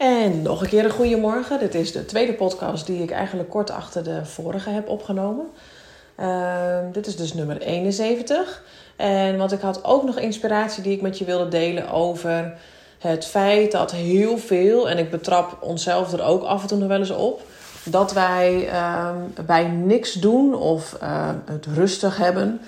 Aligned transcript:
En 0.00 0.42
nog 0.42 0.60
een 0.60 0.68
keer 0.68 0.84
een 0.84 0.90
goede 0.90 1.16
morgen. 1.16 1.58
Dit 1.58 1.74
is 1.74 1.92
de 1.92 2.04
tweede 2.04 2.32
podcast 2.32 2.86
die 2.86 3.02
ik 3.02 3.10
eigenlijk 3.10 3.50
kort 3.50 3.70
achter 3.70 4.04
de 4.04 4.24
vorige 4.24 4.70
heb 4.70 4.88
opgenomen. 4.88 5.46
Ehm, 6.16 6.92
dit 6.92 7.06
is 7.06 7.16
dus 7.16 7.34
nummer 7.34 7.60
71. 7.60 8.62
En 8.96 9.36
want 9.36 9.52
ik 9.52 9.60
had 9.60 9.84
ook 9.84 10.04
nog 10.04 10.18
inspiratie 10.18 10.82
die 10.82 10.92
ik 10.92 11.02
met 11.02 11.18
je 11.18 11.24
wilde 11.24 11.48
delen 11.48 11.90
over 11.90 12.54
het 12.98 13.24
feit 13.24 13.72
dat 13.72 13.92
heel 13.92 14.38
veel, 14.38 14.90
en 14.90 14.98
ik 14.98 15.10
betrap 15.10 15.56
onszelf 15.60 16.12
er 16.12 16.22
ook 16.22 16.42
af 16.42 16.62
en 16.62 16.68
toe 16.68 16.78
nog 16.78 16.88
wel 16.88 16.98
eens 16.98 17.10
op, 17.10 17.42
dat 17.84 18.12
wij 18.12 18.68
ehm, 18.68 19.16
bij 19.46 19.66
niks 19.66 20.12
doen 20.12 20.54
of 20.54 20.96
ehm, 21.00 21.34
het 21.44 21.66
rustig 21.74 22.16
hebben. 22.16 22.60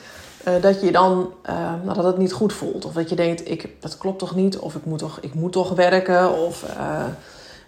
Uh, 0.49 0.63
dat 0.63 0.81
je 0.81 0.93
dan 0.93 1.33
uh, 1.51 1.95
dat 1.95 2.05
het 2.05 2.19
niet 2.19 2.33
goed 2.33 2.53
voelt. 2.53 2.85
Of 2.85 2.93
dat 2.93 3.09
je 3.09 3.15
denkt, 3.15 3.51
ik, 3.51 3.69
dat 3.81 3.99
klopt 3.99 4.19
toch 4.19 4.35
niet? 4.35 4.59
Of 4.59 4.75
ik 4.75 4.85
moet 4.85 4.99
toch, 4.99 5.19
ik 5.21 5.35
moet 5.35 5.53
toch 5.53 5.71
werken? 5.71 6.39
Of, 6.39 6.65
uh, 6.79 7.05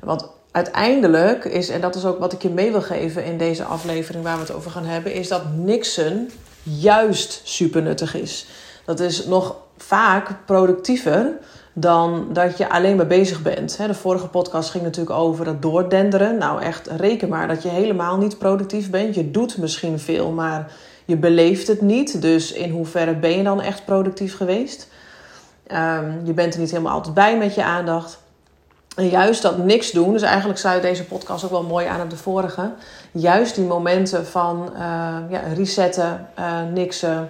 want 0.00 0.28
uiteindelijk 0.50 1.44
is, 1.44 1.68
en 1.68 1.80
dat 1.80 1.94
is 1.94 2.04
ook 2.04 2.18
wat 2.18 2.32
ik 2.32 2.42
je 2.42 2.50
mee 2.50 2.70
wil 2.70 2.82
geven 2.82 3.24
in 3.24 3.38
deze 3.38 3.64
aflevering 3.64 4.24
waar 4.24 4.34
we 4.34 4.42
het 4.42 4.52
over 4.54 4.70
gaan 4.70 4.84
hebben, 4.84 5.12
is 5.12 5.28
dat 5.28 5.42
niksen 5.54 6.30
juist 6.62 7.40
super 7.44 7.82
nuttig 7.82 8.14
is. 8.14 8.46
Dat 8.84 9.00
is 9.00 9.26
nog 9.26 9.56
vaak 9.76 10.30
productiever 10.46 11.32
dan 11.72 12.28
dat 12.32 12.58
je 12.58 12.70
alleen 12.70 12.96
maar 12.96 13.06
bezig 13.06 13.42
bent. 13.42 13.76
De 13.76 13.94
vorige 13.94 14.28
podcast 14.28 14.70
ging 14.70 14.84
natuurlijk 14.84 15.16
over 15.16 15.44
dat 15.44 15.62
doordenderen. 15.62 16.38
Nou, 16.38 16.62
echt 16.62 16.86
reken 16.96 17.28
maar 17.28 17.48
dat 17.48 17.62
je 17.62 17.68
helemaal 17.68 18.16
niet 18.16 18.38
productief 18.38 18.90
bent. 18.90 19.14
Je 19.14 19.30
doet 19.30 19.58
misschien 19.58 19.98
veel, 19.98 20.30
maar 20.30 20.72
je 21.04 21.16
beleeft 21.16 21.66
het 21.66 21.80
niet. 21.80 22.22
Dus 22.22 22.52
in 22.52 22.70
hoeverre 22.70 23.14
ben 23.14 23.36
je 23.36 23.42
dan 23.42 23.60
echt 23.60 23.84
productief 23.84 24.36
geweest? 24.36 24.88
Um, 25.72 26.20
je 26.24 26.32
bent 26.32 26.54
er 26.54 26.60
niet 26.60 26.70
helemaal 26.70 26.92
altijd 26.92 27.14
bij 27.14 27.38
met 27.38 27.54
je 27.54 27.64
aandacht. 27.64 28.22
En 28.96 29.08
juist 29.08 29.42
dat 29.42 29.58
niks 29.58 29.90
doen, 29.90 30.12
dus 30.12 30.22
eigenlijk 30.22 30.58
sluit 30.58 30.82
deze 30.82 31.04
podcast 31.04 31.44
ook 31.44 31.50
wel 31.50 31.62
mooi 31.62 31.86
aan 31.86 32.00
op 32.00 32.10
de 32.10 32.16
vorige. 32.16 32.70
Juist 33.12 33.54
die 33.54 33.64
momenten 33.64 34.26
van 34.26 34.70
uh, 34.72 34.78
ja, 35.28 35.40
resetten, 35.54 36.28
uh, 36.38 36.62
niksen, 36.72 37.28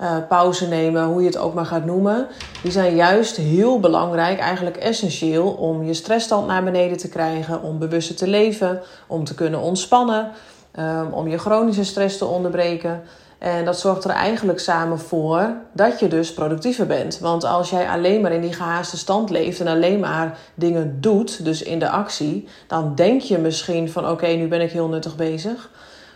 uh, 0.00 0.16
pauze 0.28 0.68
nemen, 0.68 1.04
hoe 1.04 1.20
je 1.20 1.26
het 1.26 1.36
ook 1.36 1.54
maar 1.54 1.66
gaat 1.66 1.84
noemen. 1.84 2.26
Die 2.62 2.72
zijn 2.72 2.94
juist 2.94 3.36
heel 3.36 3.80
belangrijk, 3.80 4.38
eigenlijk 4.38 4.76
essentieel 4.76 5.48
om 5.48 5.84
je 5.84 5.94
stressstand 5.94 6.46
naar 6.46 6.64
beneden 6.64 6.96
te 6.96 7.08
krijgen, 7.08 7.62
om 7.62 7.78
bewuster 7.78 8.16
te 8.16 8.28
leven, 8.28 8.82
om 9.06 9.24
te 9.24 9.34
kunnen 9.34 9.60
ontspannen, 9.60 10.30
um, 10.78 11.12
om 11.12 11.28
je 11.28 11.38
chronische 11.38 11.84
stress 11.84 12.18
te 12.18 12.24
onderbreken. 12.24 13.02
En 13.38 13.64
dat 13.64 13.78
zorgt 13.78 14.04
er 14.04 14.10
eigenlijk 14.10 14.58
samen 14.58 14.98
voor 14.98 15.54
dat 15.72 16.00
je 16.00 16.08
dus 16.08 16.34
productiever 16.34 16.86
bent. 16.86 17.18
Want 17.18 17.44
als 17.44 17.70
jij 17.70 17.88
alleen 17.88 18.20
maar 18.20 18.32
in 18.32 18.40
die 18.40 18.52
gehaaste 18.52 18.96
stand 18.96 19.30
leeft 19.30 19.60
en 19.60 19.66
alleen 19.66 20.00
maar 20.00 20.38
dingen 20.54 21.00
doet, 21.00 21.44
dus 21.44 21.62
in 21.62 21.78
de 21.78 21.88
actie, 21.88 22.48
dan 22.66 22.94
denk 22.94 23.20
je 23.20 23.38
misschien 23.38 23.90
van 23.90 24.08
oké, 24.08 24.26
nu 24.26 24.48
ben 24.48 24.60
ik 24.60 24.70
heel 24.70 24.88
nuttig 24.88 25.16
bezig. 25.16 25.70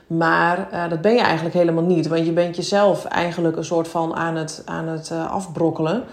Maar 0.06 0.68
uh, 0.72 0.88
dat 0.88 1.00
ben 1.00 1.14
je 1.14 1.20
eigenlijk 1.20 1.54
helemaal 1.54 1.84
niet. 1.84 2.08
Want 2.08 2.26
je 2.26 2.32
bent 2.32 2.56
jezelf 2.56 3.04
eigenlijk 3.04 3.56
een 3.56 3.64
soort 3.64 3.88
van 3.88 4.16
aan 4.16 4.36
het, 4.36 4.62
aan 4.64 4.88
het 4.88 5.10
uh, 5.12 5.30
afbrokkelen. 5.30 6.04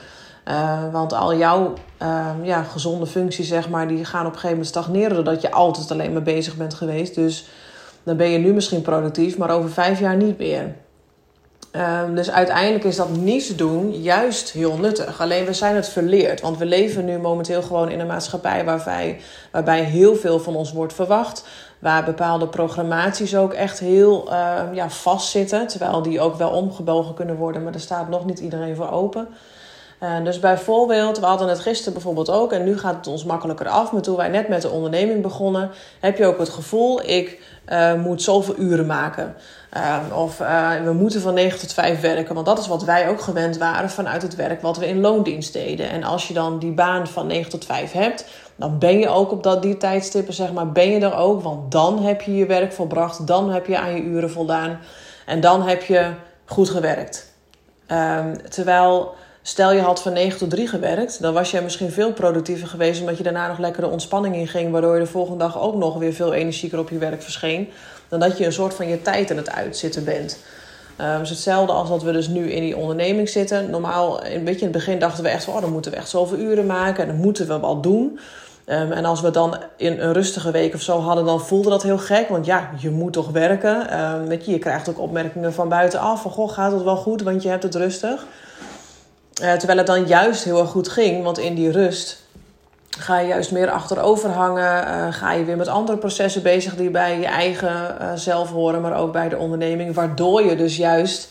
Uh, 0.47 0.79
want 0.91 1.13
al 1.13 1.35
jouw 1.35 1.73
ja, 2.41 2.63
gezonde 2.63 3.05
functies, 3.05 3.47
zeg 3.47 3.69
maar, 3.69 3.87
die 3.87 4.05
gaan 4.05 4.19
op 4.25 4.25
een 4.25 4.39
gegeven 4.39 4.49
moment 4.49 4.67
stagneren. 4.67 5.15
Doordat 5.15 5.41
je 5.41 5.51
altijd 5.51 5.91
alleen 5.91 6.13
maar 6.13 6.21
bezig 6.21 6.55
bent 6.55 6.73
geweest. 6.73 7.15
Dus 7.15 7.49
dan 8.05 8.17
ben 8.17 8.29
je 8.29 8.37
nu 8.37 8.53
misschien 8.53 8.81
productief, 8.81 9.37
maar 9.37 9.49
over 9.49 9.69
vijf 9.69 9.99
jaar 9.99 10.15
niet 10.15 10.37
meer. 10.37 10.75
Um, 12.05 12.15
dus 12.15 12.31
uiteindelijk 12.31 12.83
is 12.83 12.95
dat 12.95 13.09
niets 13.09 13.55
doen 13.55 14.01
juist 14.01 14.51
heel 14.51 14.77
nuttig. 14.77 15.21
Alleen 15.21 15.45
we 15.45 15.53
zijn 15.53 15.75
het 15.75 15.89
verleerd. 15.89 16.41
Want 16.41 16.57
we 16.57 16.65
leven 16.65 17.05
nu 17.05 17.17
momenteel 17.17 17.61
gewoon 17.61 17.89
in 17.89 17.99
een 17.99 18.07
maatschappij 18.07 18.65
waarbij, 18.65 19.19
waarbij 19.51 19.83
heel 19.83 20.15
veel 20.15 20.39
van 20.39 20.55
ons 20.55 20.71
wordt 20.71 20.93
verwacht. 20.93 21.47
Waar 21.79 22.03
bepaalde 22.03 22.47
programmaties 22.47 23.35
ook 23.35 23.53
echt 23.53 23.79
heel 23.79 24.27
uh, 24.31 24.61
ja, 24.73 24.89
vastzitten. 24.89 25.67
Terwijl 25.67 26.01
die 26.01 26.19
ook 26.19 26.35
wel 26.35 26.49
omgebogen 26.49 27.13
kunnen 27.13 27.35
worden, 27.35 27.63
maar 27.63 27.73
er 27.73 27.79
staat 27.79 28.09
nog 28.09 28.25
niet 28.25 28.39
iedereen 28.39 28.75
voor 28.75 28.91
open. 28.91 29.27
Uh, 30.03 30.23
dus 30.23 30.39
bijvoorbeeld, 30.39 31.19
we 31.19 31.25
hadden 31.25 31.47
het 31.47 31.59
gisteren 31.59 31.93
bijvoorbeeld 31.93 32.29
ook, 32.29 32.51
en 32.51 32.63
nu 32.63 32.77
gaat 32.77 32.95
het 32.95 33.07
ons 33.07 33.23
makkelijker 33.23 33.67
af. 33.67 33.91
Maar 33.91 34.01
toen 34.01 34.15
wij 34.15 34.27
net 34.27 34.47
met 34.47 34.61
de 34.61 34.69
onderneming 34.69 35.21
begonnen, 35.21 35.71
heb 35.99 36.17
je 36.17 36.25
ook 36.25 36.39
het 36.39 36.49
gevoel: 36.49 37.09
ik 37.09 37.39
uh, 37.69 37.93
moet 37.93 38.21
zoveel 38.21 38.57
uren 38.57 38.85
maken. 38.85 39.35
Uh, 39.77 39.97
of 40.17 40.37
we 40.83 40.93
moeten 40.93 41.21
van 41.21 41.33
9 41.33 41.59
tot 41.59 41.73
5 41.73 42.01
werken. 42.01 42.33
Want 42.33 42.45
dat 42.45 42.59
is 42.59 42.67
wat 42.67 42.83
wij 42.83 43.09
ook 43.09 43.21
gewend 43.21 43.57
waren 43.57 43.89
vanuit 43.89 44.21
het 44.21 44.35
werk 44.35 44.61
wat 44.61 44.77
we 44.77 44.87
in 44.87 45.01
loondienst 45.01 45.53
deden. 45.53 45.89
En 45.89 46.03
als 46.03 46.27
je 46.27 46.33
dan 46.33 46.59
die 46.59 46.71
baan 46.71 47.07
van 47.07 47.27
9 47.27 47.49
tot 47.49 47.65
5 47.65 47.91
hebt, 47.91 48.25
dan 48.55 48.79
ben 48.79 48.99
je 48.99 49.09
ook 49.09 49.31
op 49.31 49.43
dat, 49.43 49.61
die 49.61 49.77
tijdstippen, 49.77 50.33
zeg 50.33 50.53
maar, 50.53 50.71
ben 50.71 50.89
je 50.89 50.99
er 50.99 51.15
ook. 51.15 51.41
Want 51.41 51.71
dan 51.71 52.03
heb 52.03 52.21
je 52.21 52.35
je 52.35 52.45
werk 52.45 52.73
volbracht, 52.73 53.27
dan 53.27 53.51
heb 53.51 53.65
je 53.65 53.77
aan 53.77 53.95
je 53.95 54.01
uren 54.01 54.31
voldaan. 54.31 54.79
En 55.25 55.39
dan 55.39 55.67
heb 55.67 55.83
je 55.83 56.11
goed 56.45 56.69
gewerkt. 56.69 57.33
Um, 57.87 58.49
terwijl 58.49 59.15
Stel 59.47 59.71
je 59.71 59.81
had 59.81 60.01
van 60.01 60.13
9 60.13 60.37
tot 60.37 60.49
3 60.49 60.67
gewerkt, 60.67 61.21
dan 61.21 61.33
was 61.33 61.51
jij 61.51 61.61
misschien 61.61 61.91
veel 61.91 62.13
productiever 62.13 62.67
geweest 62.67 62.99
omdat 62.99 63.17
je 63.17 63.23
daarna 63.23 63.47
nog 63.47 63.57
lekker 63.57 63.81
de 63.81 63.89
ontspanning 63.89 64.35
in 64.35 64.47
ging, 64.47 64.71
waardoor 64.71 64.93
je 64.93 64.99
de 64.99 65.05
volgende 65.05 65.43
dag 65.43 65.59
ook 65.59 65.75
nog 65.75 65.97
weer 65.97 66.13
veel 66.13 66.33
energieker 66.33 66.79
op 66.79 66.89
je 66.89 66.97
werk 66.97 67.21
verscheen, 67.21 67.69
dan 68.09 68.19
dat 68.19 68.37
je 68.37 68.45
een 68.45 68.53
soort 68.53 68.73
van 68.73 68.87
je 68.87 69.01
tijd 69.01 69.31
aan 69.31 69.37
het 69.37 69.51
uitzitten 69.51 70.03
bent. 70.03 70.37
Um, 71.01 71.05
hetzelfde 71.05 71.73
als 71.73 71.89
dat 71.89 72.03
we 72.03 72.11
dus 72.11 72.27
nu 72.27 72.51
in 72.51 72.61
die 72.61 72.77
onderneming 72.77 73.29
zitten. 73.29 73.69
Normaal, 73.69 74.25
een 74.25 74.43
beetje 74.43 74.65
in 74.65 74.67
het 74.67 74.71
begin 74.71 74.99
dachten 74.99 75.23
we 75.23 75.29
echt 75.29 75.43
van, 75.43 75.53
oh, 75.53 75.61
dan 75.61 75.71
moeten 75.71 75.91
we 75.91 75.97
echt 75.97 76.09
zoveel 76.09 76.37
uren 76.37 76.65
maken 76.65 77.03
en 77.03 77.09
dan 77.09 77.19
moeten 77.19 77.47
we 77.47 77.59
wel 77.59 77.81
doen. 77.81 78.19
Um, 78.65 78.91
en 78.91 79.05
als 79.05 79.21
we 79.21 79.31
dan 79.31 79.57
in 79.77 79.99
een 79.99 80.13
rustige 80.13 80.51
week 80.51 80.73
of 80.73 80.81
zo 80.81 80.99
hadden, 80.99 81.25
dan 81.25 81.41
voelde 81.41 81.69
dat 81.69 81.83
heel 81.83 81.97
gek. 81.97 82.29
Want 82.29 82.45
ja, 82.45 82.69
je 82.77 82.89
moet 82.89 83.13
toch 83.13 83.29
werken. 83.29 84.01
Um, 84.01 84.31
je, 84.31 84.51
je 84.51 84.59
krijgt 84.59 84.89
ook 84.89 84.99
opmerkingen 84.99 85.53
van 85.53 85.69
buitenaf. 85.69 86.21
Van, 86.21 86.31
goh, 86.31 86.51
gaat 86.51 86.71
het 86.71 86.83
wel 86.83 86.97
goed, 86.97 87.21
want 87.21 87.43
je 87.43 87.49
hebt 87.49 87.63
het 87.63 87.75
rustig. 87.75 88.25
Uh, 89.41 89.53
terwijl 89.53 89.77
het 89.77 89.87
dan 89.87 90.05
juist 90.05 90.43
heel 90.43 90.59
erg 90.59 90.69
goed 90.69 90.87
ging, 90.87 91.23
want 91.23 91.37
in 91.37 91.55
die 91.55 91.71
rust 91.71 92.23
ga 92.99 93.19
je 93.19 93.27
juist 93.27 93.51
meer 93.51 93.69
achterover 93.69 94.29
hangen. 94.29 94.87
Uh, 94.87 95.13
ga 95.13 95.31
je 95.31 95.45
weer 95.45 95.57
met 95.57 95.67
andere 95.67 95.97
processen 95.97 96.43
bezig 96.43 96.75
die 96.75 96.89
bij 96.89 97.19
je 97.19 97.25
eigen 97.25 97.97
uh, 98.01 98.11
zelf 98.15 98.49
horen, 98.49 98.81
maar 98.81 98.97
ook 98.97 99.11
bij 99.11 99.29
de 99.29 99.37
onderneming. 99.37 99.93
Waardoor 99.93 100.43
je 100.43 100.55
dus 100.55 100.77
juist 100.77 101.29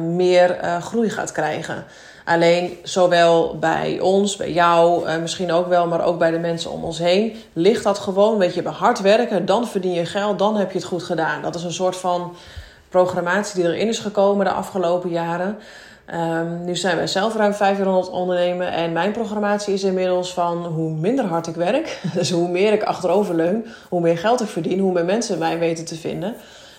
meer 0.00 0.58
groei 0.80 1.10
gaat 1.10 1.32
krijgen. 1.32 1.84
Alleen 2.24 2.78
zowel 2.82 3.58
bij 3.58 4.00
ons, 4.00 4.36
bij 4.36 4.52
jou, 4.52 5.10
misschien 5.18 5.52
ook 5.52 5.68
wel, 5.68 5.86
maar 5.86 6.04
ook 6.04 6.18
bij 6.18 6.30
de 6.30 6.38
mensen 6.38 6.70
om 6.70 6.84
ons 6.84 6.98
heen, 6.98 7.36
ligt 7.52 7.84
dat 7.84 7.98
gewoon. 7.98 8.38
Weet 8.38 8.54
je, 8.54 8.62
bij 8.62 8.72
hard 8.72 9.00
werken, 9.00 9.46
dan 9.46 9.66
verdien 9.66 9.92
je 9.92 10.06
geld, 10.06 10.38
dan 10.38 10.56
heb 10.56 10.72
je 10.72 10.78
het 10.78 10.86
goed 10.86 11.02
gedaan. 11.02 11.42
Dat 11.42 11.54
is 11.54 11.62
een 11.62 11.72
soort 11.72 11.96
van 11.96 12.34
programmatie 12.88 13.62
die 13.62 13.72
erin 13.72 13.88
is 13.88 13.98
gekomen 13.98 14.44
de 14.44 14.52
afgelopen 14.52 15.10
jaren. 15.10 15.58
Um, 16.10 16.64
nu 16.64 16.76
zijn 16.76 16.96
wij 16.96 17.06
zelf 17.06 17.36
ruim 17.36 17.54
vijf 17.54 17.78
jaar 17.78 17.86
aan 17.86 17.96
het 17.96 18.10
ondernemen. 18.10 18.72
En 18.72 18.92
mijn 18.92 19.12
programmatie 19.12 19.74
is 19.74 19.82
inmiddels 19.82 20.34
van 20.34 20.66
hoe 20.66 20.90
minder 20.90 21.24
hard 21.24 21.46
ik 21.46 21.54
werk. 21.54 22.00
Dus 22.14 22.30
hoe 22.30 22.48
meer 22.48 22.72
ik 22.72 22.82
achterover 22.82 23.34
leun. 23.34 23.66
Hoe 23.88 24.00
meer 24.00 24.18
geld 24.18 24.40
ik 24.40 24.48
verdien. 24.48 24.78
Hoe 24.78 24.92
meer 24.92 25.04
mensen 25.04 25.38
mij 25.38 25.58
weten 25.58 25.84
te 25.84 25.94
vinden. 25.94 26.28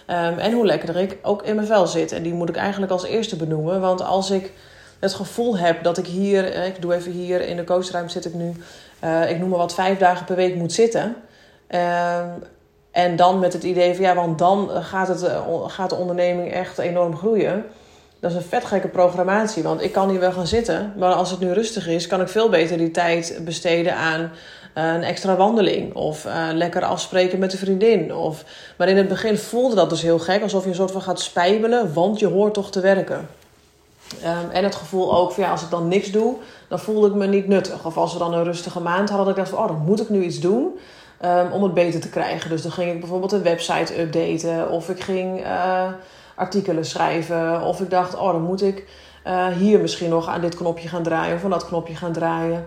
Um, 0.07 0.37
en 0.37 0.51
hoe 0.51 0.65
lekkerder 0.65 1.01
ik 1.01 1.17
ook 1.21 1.43
in 1.43 1.55
mijn 1.55 1.67
vel 1.67 1.87
zit. 1.87 2.11
En 2.11 2.23
die 2.23 2.33
moet 2.33 2.49
ik 2.49 2.55
eigenlijk 2.55 2.91
als 2.91 3.03
eerste 3.03 3.35
benoemen. 3.35 3.81
Want 3.81 4.03
als 4.03 4.29
ik 4.29 4.51
het 4.99 5.13
gevoel 5.13 5.57
heb 5.57 5.83
dat 5.83 5.97
ik 5.97 6.07
hier... 6.07 6.51
Eh, 6.51 6.67
ik 6.67 6.81
doe 6.81 6.93
even 6.93 7.11
hier 7.11 7.41
in 7.41 7.55
de 7.55 7.63
coachruimte 7.63 8.11
zit 8.11 8.25
ik 8.25 8.33
nu. 8.33 8.53
Uh, 9.03 9.29
ik 9.29 9.39
noem 9.39 9.49
maar 9.49 9.57
wat 9.57 9.73
vijf 9.73 9.97
dagen 9.97 10.25
per 10.25 10.35
week 10.35 10.55
moet 10.55 10.73
zitten. 10.73 11.15
Um, 11.69 12.43
en 12.91 13.15
dan 13.15 13.39
met 13.39 13.53
het 13.53 13.63
idee 13.63 13.95
van 13.95 14.03
ja, 14.03 14.15
want 14.15 14.39
dan 14.39 14.69
gaat, 14.69 15.07
het, 15.07 15.31
gaat 15.67 15.89
de 15.89 15.95
onderneming 15.95 16.51
echt 16.51 16.77
enorm 16.77 17.17
groeien 17.17 17.65
dat 18.23 18.31
is 18.31 18.37
een 18.37 18.49
vet 18.49 18.65
gekke 18.65 18.87
programmatie. 18.87 19.63
Want 19.63 19.81
ik 19.81 19.91
kan 19.91 20.09
hier 20.09 20.19
wel 20.19 20.31
gaan 20.31 20.47
zitten. 20.47 20.93
Maar 20.97 21.13
als 21.13 21.31
het 21.31 21.39
nu 21.39 21.51
rustig 21.51 21.87
is, 21.87 22.07
kan 22.07 22.21
ik 22.21 22.27
veel 22.27 22.49
beter 22.49 22.77
die 22.77 22.91
tijd 22.91 23.39
besteden 23.41 23.95
aan 23.95 24.19
uh, 24.21 24.93
een 24.93 25.03
extra 25.03 25.35
wandeling. 25.35 25.95
Of 25.95 26.25
uh, 26.25 26.47
lekker 26.53 26.83
afspreken 26.83 27.39
met 27.39 27.53
een 27.53 27.59
vriendin. 27.59 28.15
Of... 28.15 28.43
Maar 28.77 28.87
in 28.87 28.97
het 28.97 29.07
begin 29.07 29.37
voelde 29.37 29.75
dat 29.75 29.89
dus 29.89 30.01
heel 30.01 30.19
gek. 30.19 30.41
Alsof 30.41 30.63
je 30.63 30.69
een 30.69 30.75
soort 30.75 30.91
van 30.91 31.01
gaat 31.01 31.19
spijbelen. 31.19 31.93
Want 31.93 32.19
je 32.19 32.27
hoort 32.27 32.53
toch 32.53 32.71
te 32.71 32.79
werken. 32.79 33.27
Um, 34.23 34.51
en 34.51 34.63
het 34.63 34.75
gevoel 34.75 35.15
ook 35.15 35.31
van 35.31 35.43
ja, 35.43 35.51
als 35.51 35.61
ik 35.61 35.69
dan 35.69 35.87
niks 35.87 36.11
doe, 36.11 36.35
dan 36.67 36.79
voelde 36.79 37.07
ik 37.07 37.13
me 37.13 37.27
niet 37.27 37.47
nuttig. 37.47 37.85
Of 37.85 37.97
als 37.97 38.13
we 38.13 38.19
dan 38.19 38.33
een 38.33 38.43
rustige 38.43 38.79
maand 38.79 39.09
hadden, 39.09 39.27
dat 39.27 39.37
ik 39.37 39.43
dacht 39.43 39.55
van 39.55 39.63
oh, 39.63 39.67
dan 39.67 39.85
moet 39.85 40.01
ik 40.01 40.09
nu 40.09 40.23
iets 40.23 40.39
doen. 40.39 40.79
Um, 41.25 41.51
om 41.51 41.63
het 41.63 41.73
beter 41.73 41.99
te 41.99 42.09
krijgen. 42.09 42.49
Dus 42.49 42.61
dan 42.61 42.71
ging 42.71 42.91
ik 42.91 42.99
bijvoorbeeld 42.99 43.31
een 43.31 43.43
website 43.43 44.01
updaten. 44.01 44.69
Of 44.69 44.89
ik 44.89 44.99
ging... 44.99 45.39
Uh, 45.39 45.87
artikelen 46.35 46.85
schrijven. 46.85 47.61
Of 47.61 47.81
ik 47.81 47.89
dacht, 47.89 48.15
oh, 48.15 48.31
dan 48.31 48.41
moet 48.41 48.61
ik 48.61 48.87
uh, 49.27 49.47
hier 49.47 49.79
misschien 49.79 50.09
nog 50.09 50.27
aan 50.27 50.41
dit 50.41 50.55
knopje 50.55 50.87
gaan 50.87 51.03
draaien 51.03 51.35
of 51.35 51.43
aan 51.43 51.49
dat 51.49 51.67
knopje 51.67 51.95
gaan 51.95 52.11
draaien. 52.11 52.65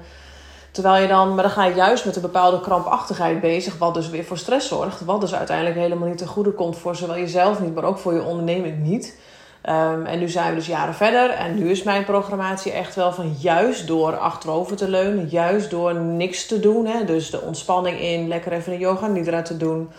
Terwijl 0.71 1.03
je 1.03 1.09
dan, 1.09 1.35
maar 1.35 1.43
dan 1.43 1.53
ga 1.53 1.65
je 1.65 1.75
juist 1.75 2.05
met 2.05 2.17
een 2.17 2.23
bepaalde 2.23 2.61
krampachtigheid 2.61 3.41
bezig, 3.41 3.79
wat 3.79 3.95
dus 3.95 4.11
weer 4.11 4.25
voor 4.25 4.39
stress 4.39 4.69
zorgt. 4.69 5.05
Wat 5.05 5.21
dus 5.21 5.35
uiteindelijk 5.35 5.77
helemaal 5.77 6.09
niet 6.09 6.19
ten 6.19 6.27
goede 6.27 6.51
komt 6.51 6.79
voor 6.79 6.97
zowel 6.97 7.17
jezelf 7.17 7.61
niet, 7.61 7.75
maar 7.75 7.85
ook 7.85 7.99
voor 7.99 8.15
je 8.15 8.23
onderneming 8.23 8.83
niet. 8.83 9.19
Ehm, 9.63 10.05
en 10.05 10.19
nu 10.19 10.29
zijn 10.29 10.49
we 10.49 10.55
dus 10.55 10.67
jaren 10.67 10.95
verder. 10.95 11.31
En 11.31 11.55
nu 11.55 11.71
is 11.71 11.83
mijn 11.83 12.05
programmatie 12.05 12.73
echt 12.73 12.95
wel 12.95 13.13
van 13.13 13.37
juist 13.39 13.87
door 13.87 14.17
achterover 14.17 14.77
te 14.77 14.89
leunen. 14.89 15.29
Juist 15.29 15.71
door 15.71 15.95
niks 15.95 16.47
te 16.47 16.61
doen. 16.61 16.87
Hè, 16.87 17.05
dus 17.05 17.31
de 17.31 17.41
ontspanning 17.41 18.01
in, 18.01 18.29
lekker 18.29 18.53
even 18.53 18.73
een 18.73 18.79
yoga 18.79 19.07
nidra 19.07 19.43
te 19.43 19.57
doen. 19.57 19.91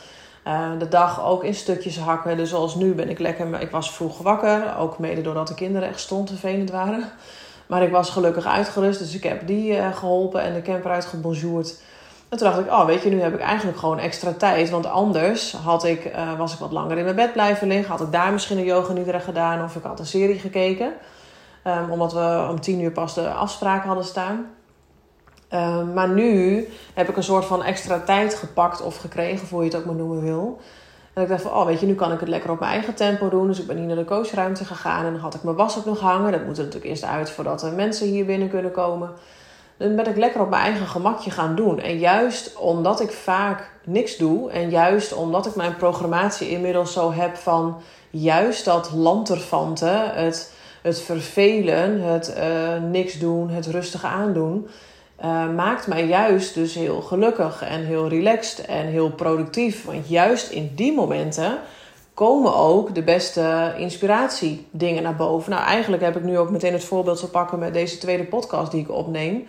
Uh, 0.47 0.79
de 0.79 0.87
dag 0.87 1.25
ook 1.25 1.43
in 1.43 1.53
stukjes 1.53 1.99
hakken. 1.99 2.37
Dus 2.37 2.49
zoals 2.49 2.75
nu 2.75 2.93
ben 2.93 3.09
ik 3.09 3.19
lekker... 3.19 3.61
Ik 3.61 3.71
was 3.71 3.91
vroeg 3.91 4.17
wakker. 4.17 4.77
Ook 4.77 4.99
mede 4.99 5.21
doordat 5.21 5.47
de 5.47 5.53
kinderen 5.53 5.89
echt 5.89 5.99
stond 5.99 6.29
vervelend 6.29 6.71
waren. 6.71 7.03
Maar 7.65 7.83
ik 7.83 7.91
was 7.91 8.09
gelukkig 8.09 8.45
uitgerust. 8.45 8.99
Dus 8.99 9.15
ik 9.15 9.23
heb 9.23 9.47
die 9.47 9.77
uh, 9.77 9.95
geholpen 9.95 10.41
en 10.41 10.53
de 10.53 10.61
camper 10.61 10.91
uitgebonjourd. 10.91 11.81
En 12.29 12.37
toen 12.37 12.47
dacht 12.47 12.59
ik, 12.59 12.71
oh 12.71 12.85
weet 12.85 13.03
je, 13.03 13.09
nu 13.09 13.21
heb 13.21 13.33
ik 13.33 13.39
eigenlijk 13.39 13.77
gewoon 13.77 13.99
extra 13.99 14.31
tijd. 14.31 14.69
Want 14.69 14.85
anders 14.85 15.51
had 15.51 15.83
ik, 15.83 16.05
uh, 16.05 16.37
was 16.37 16.53
ik 16.53 16.59
wat 16.59 16.71
langer 16.71 16.97
in 16.97 17.03
mijn 17.03 17.15
bed 17.15 17.33
blijven 17.33 17.67
liggen. 17.67 17.89
Had 17.89 18.01
ik 18.01 18.11
daar 18.11 18.31
misschien 18.31 18.57
een 18.57 18.63
yoga 18.63 18.93
nidra 18.93 19.19
gedaan. 19.19 19.63
Of 19.63 19.75
ik 19.75 19.83
had 19.83 19.99
een 19.99 20.05
serie 20.05 20.39
gekeken. 20.39 20.93
Um, 21.63 21.91
omdat 21.91 22.13
we 22.13 22.47
om 22.49 22.61
tien 22.61 22.81
uur 22.81 22.91
pas 22.91 23.13
de 23.13 23.29
afspraken 23.29 23.87
hadden 23.87 24.05
staan. 24.05 24.45
Um, 25.53 25.93
maar 25.93 26.09
nu 26.09 26.67
heb 26.93 27.09
ik 27.09 27.17
een 27.17 27.23
soort 27.23 27.45
van 27.45 27.63
extra 27.63 27.99
tijd 27.99 28.35
gepakt 28.35 28.81
of 28.81 28.97
gekregen, 28.97 29.47
hoe 29.47 29.63
je 29.63 29.69
het 29.69 29.77
ook 29.77 29.85
maar 29.85 29.95
noemen 29.95 30.21
wil. 30.21 30.59
En 31.13 31.23
ik 31.23 31.29
dacht 31.29 31.41
van, 31.41 31.51
oh 31.51 31.65
weet 31.65 31.79
je, 31.79 31.85
nu 31.85 31.95
kan 31.95 32.11
ik 32.11 32.19
het 32.19 32.29
lekker 32.29 32.51
op 32.51 32.59
mijn 32.59 32.71
eigen 32.71 32.93
tempo 32.93 33.29
doen. 33.29 33.47
Dus 33.47 33.59
ik 33.59 33.67
ben 33.67 33.77
hier 33.77 33.87
naar 33.87 33.95
de 33.95 34.05
coachruimte 34.05 34.65
gegaan 34.65 35.05
en 35.05 35.11
dan 35.11 35.21
had 35.21 35.33
ik 35.33 35.43
mijn 35.43 35.55
was 35.55 35.77
ook 35.77 35.85
nog 35.85 35.99
hangen. 35.99 36.31
Dat 36.31 36.45
moet 36.45 36.57
er 36.57 36.63
natuurlijk 36.63 36.91
eerst 36.91 37.03
uit 37.03 37.29
voordat 37.29 37.63
er 37.63 37.73
mensen 37.73 38.07
hier 38.07 38.25
binnen 38.25 38.49
kunnen 38.49 38.71
komen. 38.71 39.09
Dan 39.77 39.95
ben 39.95 40.07
ik 40.07 40.17
lekker 40.17 40.41
op 40.41 40.49
mijn 40.49 40.61
eigen 40.61 40.87
gemakje 40.87 41.31
gaan 41.31 41.55
doen. 41.55 41.79
En 41.79 41.97
juist 41.97 42.57
omdat 42.57 43.01
ik 43.01 43.11
vaak 43.11 43.71
niks 43.83 44.17
doe 44.17 44.51
en 44.51 44.69
juist 44.69 45.13
omdat 45.13 45.45
ik 45.45 45.55
mijn 45.55 45.75
programmatie 45.75 46.49
inmiddels 46.49 46.93
zo 46.93 47.11
heb 47.11 47.35
van 47.35 47.81
juist 48.09 48.65
dat 48.65 48.91
lanterfanten, 48.93 50.13
het, 50.13 50.53
het 50.81 50.99
vervelen, 50.99 52.01
het 52.01 52.35
uh, 52.37 52.89
niks 52.89 53.19
doen, 53.19 53.49
het 53.49 53.65
rustig 53.65 54.03
aandoen 54.03 54.67
uh, 55.23 55.49
maakt 55.55 55.87
mij 55.87 56.05
juist 56.05 56.53
dus 56.53 56.73
heel 56.73 57.01
gelukkig 57.01 57.61
en 57.61 57.85
heel 57.85 58.07
relaxed 58.07 58.65
en 58.65 58.85
heel 58.85 59.11
productief. 59.11 59.85
Want 59.85 60.09
juist 60.09 60.49
in 60.49 60.71
die 60.75 60.93
momenten 60.93 61.59
komen 62.13 62.55
ook 62.55 62.95
de 62.95 63.01
beste 63.03 63.73
inspiratiedingen 63.77 65.03
naar 65.03 65.15
boven. 65.15 65.51
Nou, 65.51 65.63
eigenlijk 65.63 66.03
heb 66.03 66.15
ik 66.15 66.23
nu 66.23 66.37
ook 66.37 66.49
meteen 66.49 66.73
het 66.73 66.83
voorbeeld 66.83 67.19
te 67.19 67.29
pakken 67.29 67.59
met 67.59 67.73
deze 67.73 67.97
tweede 67.97 68.23
podcast 68.23 68.71
die 68.71 68.81
ik 68.81 68.91
opneem. 68.91 69.47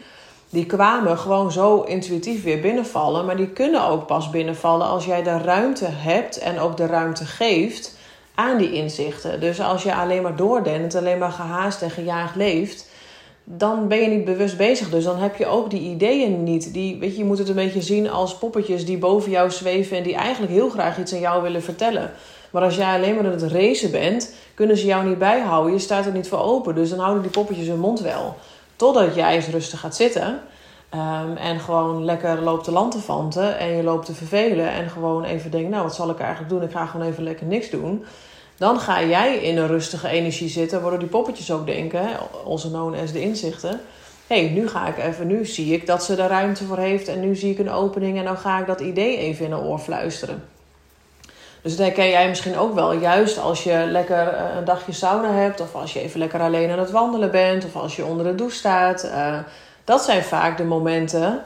Die 0.50 0.66
kwamen 0.66 1.18
gewoon 1.18 1.52
zo 1.52 1.80
intuïtief 1.80 2.44
weer 2.44 2.60
binnenvallen. 2.60 3.24
Maar 3.24 3.36
die 3.36 3.48
kunnen 3.48 3.88
ook 3.88 4.06
pas 4.06 4.30
binnenvallen 4.30 4.86
als 4.86 5.04
jij 5.04 5.22
de 5.22 5.38
ruimte 5.38 5.86
hebt 5.88 6.38
en 6.38 6.58
ook 6.58 6.76
de 6.76 6.86
ruimte 6.86 7.24
geeft 7.24 7.96
aan 8.34 8.58
die 8.58 8.72
inzichten. 8.72 9.40
Dus 9.40 9.60
als 9.60 9.82
je 9.82 9.94
alleen 9.94 10.22
maar 10.22 10.36
doordenkt, 10.36 10.94
alleen 10.94 11.18
maar 11.18 11.32
gehaast 11.32 11.82
en 11.82 11.90
gejaagd 11.90 12.36
leeft 12.36 12.88
dan 13.50 13.88
ben 13.88 13.98
je 13.98 14.08
niet 14.08 14.24
bewust 14.24 14.56
bezig. 14.56 14.90
Dus 14.90 15.04
dan 15.04 15.18
heb 15.18 15.36
je 15.36 15.46
ook 15.46 15.70
die 15.70 15.80
ideeën 15.80 16.42
niet. 16.42 16.72
Die, 16.72 16.98
weet 16.98 17.12
je, 17.12 17.18
je 17.18 17.24
moet 17.24 17.38
het 17.38 17.48
een 17.48 17.54
beetje 17.54 17.82
zien 17.82 18.10
als 18.10 18.38
poppetjes 18.38 18.84
die 18.84 18.98
boven 18.98 19.30
jou 19.30 19.50
zweven 19.50 19.96
en 19.96 20.02
die 20.02 20.14
eigenlijk 20.14 20.52
heel 20.52 20.68
graag 20.68 20.98
iets 20.98 21.12
aan 21.12 21.20
jou 21.20 21.42
willen 21.42 21.62
vertellen. 21.62 22.10
Maar 22.50 22.62
als 22.62 22.76
jij 22.76 22.94
alleen 22.94 23.14
maar 23.14 23.24
aan 23.24 23.30
het 23.30 23.52
racen 23.52 23.90
bent, 23.90 24.34
kunnen 24.54 24.76
ze 24.76 24.86
jou 24.86 25.08
niet 25.08 25.18
bijhouden. 25.18 25.72
Je 25.72 25.78
staat 25.78 26.06
er 26.06 26.12
niet 26.12 26.28
voor 26.28 26.38
open. 26.38 26.74
Dus 26.74 26.90
dan 26.90 26.98
houden 26.98 27.22
die 27.22 27.30
poppetjes 27.30 27.66
hun 27.66 27.78
mond 27.78 28.00
wel. 28.00 28.36
Totdat 28.76 29.14
jij 29.14 29.34
eens 29.34 29.48
rustig 29.48 29.80
gaat 29.80 29.96
zitten. 29.96 30.40
Um, 30.94 31.36
en 31.36 31.60
gewoon 31.60 32.04
lekker 32.04 32.42
loopt 32.42 32.64
te 32.64 32.72
lantefanten. 32.72 33.58
En 33.58 33.76
je 33.76 33.82
loopt 33.82 34.06
te 34.06 34.14
vervelen. 34.14 34.70
En 34.70 34.90
gewoon 34.90 35.24
even 35.24 35.50
denkt, 35.50 35.70
nou 35.70 35.82
wat 35.82 35.94
zal 35.94 36.10
ik 36.10 36.18
eigenlijk 36.18 36.50
doen? 36.50 36.62
Ik 36.62 36.70
ga 36.70 36.86
gewoon 36.86 37.06
even 37.06 37.22
lekker 37.22 37.46
niks 37.46 37.70
doen. 37.70 38.04
Dan 38.58 38.80
ga 38.80 39.02
jij 39.02 39.36
in 39.36 39.56
een 39.56 39.66
rustige 39.66 40.08
energie 40.08 40.48
zitten, 40.48 40.80
waardoor 40.80 40.98
die 40.98 41.08
poppetjes 41.08 41.50
ook 41.50 41.66
denken, 41.66 42.08
onze 42.44 42.68
known 42.68 42.96
de 43.12 43.20
inzichten. 43.20 43.80
Hé, 44.26 44.44
hey, 44.44 44.48
nu 44.48 44.68
ga 44.68 44.86
ik 44.86 44.98
even, 44.98 45.26
nu 45.26 45.46
zie 45.46 45.72
ik 45.72 45.86
dat 45.86 46.04
ze 46.04 46.16
er 46.16 46.28
ruimte 46.28 46.64
voor 46.64 46.78
heeft 46.78 47.08
en 47.08 47.20
nu 47.20 47.36
zie 47.36 47.52
ik 47.52 47.58
een 47.58 47.70
opening 47.70 48.18
en 48.18 48.24
dan 48.24 48.36
ga 48.36 48.58
ik 48.58 48.66
dat 48.66 48.80
idee 48.80 49.16
even 49.16 49.44
in 49.44 49.52
een 49.52 49.58
oor 49.58 49.78
fluisteren. 49.78 50.44
Dus 51.62 51.76
dat 51.76 51.86
herken 51.86 52.08
jij 52.08 52.28
misschien 52.28 52.58
ook 52.58 52.74
wel. 52.74 52.92
Juist 52.92 53.38
als 53.38 53.64
je 53.64 53.84
lekker 53.86 54.28
eh, 54.28 54.56
een 54.56 54.64
dagje 54.64 54.92
sauna 54.92 55.32
hebt, 55.32 55.60
of 55.60 55.74
als 55.74 55.92
je 55.92 56.00
even 56.00 56.18
lekker 56.18 56.40
alleen 56.40 56.70
aan 56.70 56.78
het 56.78 56.90
wandelen 56.90 57.30
bent, 57.30 57.64
of 57.64 57.76
als 57.76 57.96
je 57.96 58.04
onder 58.04 58.26
de 58.26 58.34
douche 58.34 58.56
staat. 58.56 59.04
Uh, 59.04 59.38
dat 59.84 60.04
zijn 60.04 60.22
vaak 60.22 60.56
de 60.56 60.64
momenten 60.64 61.42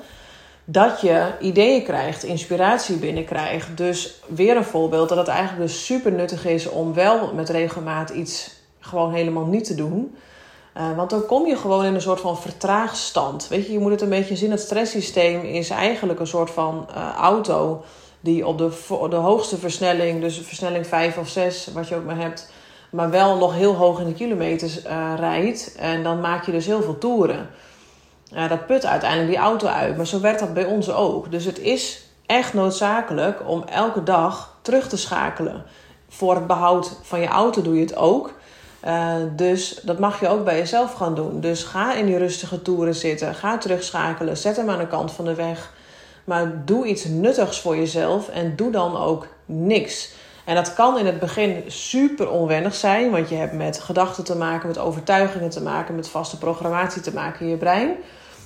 dat 0.73 1.01
je 1.01 1.33
ideeën 1.41 1.83
krijgt, 1.83 2.25
inspiratie 2.25 2.97
binnenkrijgt. 2.97 3.77
Dus 3.77 4.21
weer 4.27 4.57
een 4.57 4.65
voorbeeld 4.65 5.09
dat 5.09 5.19
het 5.19 5.29
eigenlijk 5.29 5.61
dus 5.61 5.85
super 5.85 6.13
nuttig 6.13 6.47
is 6.47 6.69
om 6.69 6.95
wel 6.95 7.35
met 7.35 7.49
regelmaat 7.49 8.11
iets 8.11 8.51
gewoon 8.81 9.13
helemaal 9.13 9.47
niet 9.47 9.65
te 9.65 9.75
doen. 9.75 10.17
Uh, 10.77 10.97
want 10.97 11.11
dan 11.11 11.27
kom 11.27 11.47
je 11.47 11.57
gewoon 11.57 11.85
in 11.85 11.95
een 11.95 12.01
soort 12.01 12.21
van 12.21 12.39
vertraagstand. 12.39 13.49
Weet 13.49 13.67
je, 13.67 13.73
je 13.73 13.79
moet 13.79 13.91
het 13.91 14.01
een 14.01 14.09
beetje 14.09 14.37
zien. 14.37 14.51
Het 14.51 14.61
stresssysteem 14.61 15.41
is 15.45 15.71
eigenlijk 15.71 16.21
een 16.21 16.27
soort 16.27 16.51
van 16.51 16.89
uh, 16.91 17.15
auto 17.17 17.85
die 18.21 18.47
op 18.47 18.59
de, 18.59 18.71
de 19.11 19.17
hoogste 19.17 19.57
versnelling, 19.57 20.21
dus 20.21 20.39
versnelling 20.39 20.87
5 20.87 21.19
of 21.19 21.29
6, 21.29 21.69
wat 21.73 21.89
je 21.89 21.97
ook 21.97 22.05
maar 22.05 22.21
hebt, 22.21 22.53
maar 22.91 23.11
wel 23.11 23.37
nog 23.37 23.55
heel 23.55 23.75
hoog 23.75 24.01
in 24.01 24.07
de 24.07 24.13
kilometers 24.13 24.85
uh, 24.85 25.13
rijdt. 25.17 25.75
En 25.79 26.03
dan 26.03 26.21
maak 26.21 26.47
je 26.47 26.53
dus 26.53 26.67
heel 26.67 26.83
veel 26.83 26.99
toeren. 26.99 27.49
Ja, 28.32 28.49
dat 28.49 28.67
put 28.67 28.87
uiteindelijk 28.87 29.31
die 29.31 29.38
auto 29.38 29.67
uit. 29.67 29.96
Maar 29.96 30.06
zo 30.06 30.20
werkt 30.20 30.40
dat 30.40 30.55
bij 30.55 30.64
ons 30.64 30.90
ook. 30.90 31.31
Dus 31.31 31.44
het 31.44 31.58
is 31.58 32.02
echt 32.26 32.55
noodzakelijk 32.55 33.49
om 33.49 33.62
elke 33.62 34.02
dag 34.02 34.56
terug 34.62 34.88
te 34.88 34.96
schakelen. 34.96 35.64
Voor 36.08 36.34
het 36.34 36.46
behoud 36.46 36.99
van 37.02 37.20
je 37.20 37.26
auto 37.26 37.62
doe 37.62 37.75
je 37.75 37.81
het 37.81 37.96
ook. 37.96 38.32
Uh, 38.87 39.14
dus 39.37 39.81
dat 39.82 39.99
mag 39.99 40.20
je 40.20 40.29
ook 40.29 40.44
bij 40.44 40.58
jezelf 40.58 40.93
gaan 40.93 41.14
doen. 41.14 41.40
Dus 41.40 41.62
ga 41.62 41.94
in 41.94 42.06
die 42.06 42.19
rustige 42.19 42.62
toeren 42.62 42.94
zitten. 42.94 43.34
Ga 43.34 43.58
terugschakelen. 43.58 44.37
Zet 44.37 44.56
hem 44.56 44.70
aan 44.70 44.79
de 44.79 44.87
kant 44.87 45.12
van 45.12 45.25
de 45.25 45.34
weg. 45.34 45.73
Maar 46.25 46.64
doe 46.64 46.87
iets 46.87 47.05
nuttigs 47.05 47.61
voor 47.61 47.76
jezelf. 47.76 48.29
En 48.29 48.56
doe 48.56 48.70
dan 48.70 48.96
ook 48.96 49.26
niks. 49.44 50.12
En 50.44 50.55
dat 50.55 50.75
kan 50.75 50.99
in 50.99 51.06
het 51.06 51.19
begin 51.19 51.64
super 51.67 52.31
onwennig 52.31 52.75
zijn. 52.75 53.11
Want 53.11 53.29
je 53.29 53.34
hebt 53.34 53.52
met 53.52 53.81
gedachten 53.81 54.25
te 54.25 54.37
maken, 54.37 54.69
met 54.69 54.79
overtuigingen 54.79 55.50
te 55.50 55.62
maken, 55.62 55.94
met 55.94 56.08
vaste 56.08 56.38
programmatie 56.38 57.02
te 57.02 57.14
maken 57.14 57.40
in 57.40 57.49
je 57.49 57.56
brein. 57.56 57.96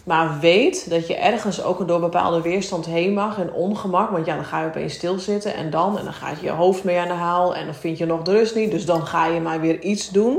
Maar 0.07 0.39
weet 0.41 0.91
dat 0.91 1.07
je 1.07 1.17
ergens 1.17 1.63
ook 1.63 1.89
door 1.89 2.01
bepaalde 2.01 2.41
weerstand 2.41 2.87
heen 2.87 3.15
mag 3.15 3.39
en 3.39 3.53
ongemak. 3.53 4.11
Want 4.11 4.27
ja, 4.27 4.35
dan 4.35 4.45
ga 4.45 4.61
je 4.61 4.67
opeens 4.67 4.95
stilzitten 4.95 5.55
en 5.55 5.71
dan. 5.71 5.99
En 5.99 6.05
dan 6.05 6.13
gaat 6.13 6.41
je 6.41 6.51
hoofd 6.51 6.85
mee 6.85 6.99
aan 6.99 7.09
de 7.09 7.15
haal. 7.15 7.55
En 7.55 7.65
dan 7.65 7.75
vind 7.75 7.99
je 7.99 8.07
nog 8.07 8.23
de 8.23 8.33
rust 8.33 8.55
niet. 8.55 8.71
Dus 8.71 8.87
dan 8.87 9.07
ga 9.07 9.27
je 9.27 9.41
maar 9.41 9.61
weer 9.61 9.81
iets 9.81 10.11
doen. 10.11 10.39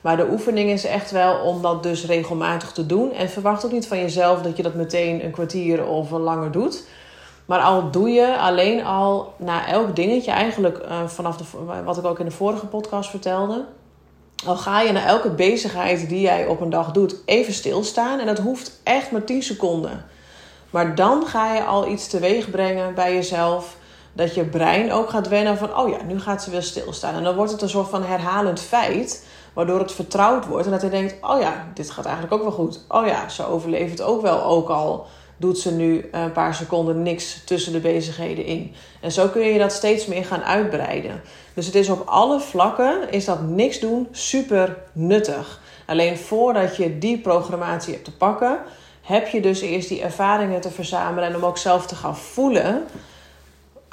Maar 0.00 0.16
de 0.16 0.28
oefening 0.30 0.70
is 0.70 0.84
echt 0.84 1.10
wel 1.10 1.38
om 1.38 1.62
dat 1.62 1.82
dus 1.82 2.06
regelmatig 2.06 2.72
te 2.72 2.86
doen. 2.86 3.12
En 3.12 3.28
verwacht 3.28 3.64
ook 3.64 3.72
niet 3.72 3.86
van 3.86 3.98
jezelf 3.98 4.42
dat 4.42 4.56
je 4.56 4.62
dat 4.62 4.74
meteen 4.74 5.24
een 5.24 5.30
kwartier 5.30 5.86
of 5.86 6.10
langer 6.10 6.50
doet. 6.50 6.84
Maar 7.46 7.60
al 7.60 7.90
doe 7.90 8.10
je 8.10 8.38
alleen 8.38 8.84
al 8.84 9.34
na 9.36 9.66
elk 9.66 9.96
dingetje, 9.96 10.30
eigenlijk 10.30 10.78
uh, 10.78 11.06
vanaf 11.06 11.36
de, 11.36 11.44
wat 11.84 11.98
ik 11.98 12.04
ook 12.04 12.18
in 12.18 12.24
de 12.24 12.30
vorige 12.30 12.66
podcast 12.66 13.10
vertelde 13.10 13.64
al 14.44 14.56
ga 14.56 14.80
je 14.80 14.92
na 14.92 15.04
elke 15.04 15.30
bezigheid 15.30 16.08
die 16.08 16.20
jij 16.20 16.46
op 16.46 16.60
een 16.60 16.70
dag 16.70 16.90
doet 16.90 17.14
even 17.24 17.52
stilstaan. 17.52 18.18
En 18.18 18.26
dat 18.26 18.38
hoeft 18.38 18.80
echt 18.82 19.10
maar 19.10 19.24
10 19.24 19.42
seconden. 19.42 20.04
Maar 20.70 20.94
dan 20.94 21.26
ga 21.26 21.54
je 21.54 21.64
al 21.64 21.88
iets 21.88 22.08
teweeg 22.08 22.50
brengen 22.50 22.94
bij 22.94 23.14
jezelf. 23.14 23.76
Dat 24.12 24.34
je 24.34 24.44
brein 24.44 24.92
ook 24.92 25.10
gaat 25.10 25.28
wennen 25.28 25.58
van, 25.58 25.76
oh 25.76 25.88
ja, 25.88 26.02
nu 26.02 26.20
gaat 26.20 26.42
ze 26.42 26.50
weer 26.50 26.62
stilstaan. 26.62 27.14
En 27.14 27.22
dan 27.22 27.34
wordt 27.34 27.52
het 27.52 27.62
een 27.62 27.68
soort 27.68 27.88
van 27.88 28.04
herhalend 28.04 28.60
feit, 28.60 29.26
waardoor 29.52 29.78
het 29.78 29.92
vertrouwd 29.92 30.46
wordt. 30.46 30.66
En 30.66 30.72
dat 30.72 30.82
je 30.82 30.88
denkt, 30.88 31.14
oh 31.20 31.40
ja, 31.40 31.66
dit 31.74 31.90
gaat 31.90 32.04
eigenlijk 32.04 32.34
ook 32.34 32.42
wel 32.42 32.52
goed. 32.52 32.80
Oh 32.88 33.06
ja, 33.06 33.28
ze 33.28 33.46
overleeft 33.46 33.90
het 33.90 34.02
ook 34.02 34.22
wel, 34.22 34.44
ook 34.44 34.68
al 34.68 35.06
doet 35.42 35.58
ze 35.58 35.72
nu 35.72 36.08
een 36.10 36.32
paar 36.32 36.54
seconden 36.54 37.02
niks 37.02 37.44
tussen 37.44 37.72
de 37.72 37.80
bezigheden 37.80 38.44
in. 38.44 38.74
En 39.00 39.12
zo 39.12 39.28
kun 39.28 39.42
je 39.42 39.58
dat 39.58 39.72
steeds 39.72 40.06
meer 40.06 40.24
gaan 40.24 40.42
uitbreiden. 40.42 41.20
Dus 41.54 41.66
het 41.66 41.74
is 41.74 41.88
op 41.88 42.02
alle 42.06 42.40
vlakken, 42.40 43.10
is 43.10 43.24
dat 43.24 43.48
niks 43.48 43.80
doen 43.80 44.08
super 44.10 44.76
nuttig. 44.92 45.60
Alleen 45.86 46.16
voordat 46.16 46.76
je 46.76 46.98
die 46.98 47.18
programmatie 47.18 47.92
hebt 47.92 48.04
te 48.04 48.16
pakken, 48.16 48.58
heb 49.02 49.28
je 49.28 49.40
dus 49.40 49.60
eerst 49.60 49.88
die 49.88 50.02
ervaringen 50.02 50.60
te 50.60 50.70
verzamelen 50.70 51.28
en 51.28 51.36
om 51.36 51.44
ook 51.44 51.58
zelf 51.58 51.86
te 51.86 51.94
gaan 51.94 52.16
voelen 52.16 52.84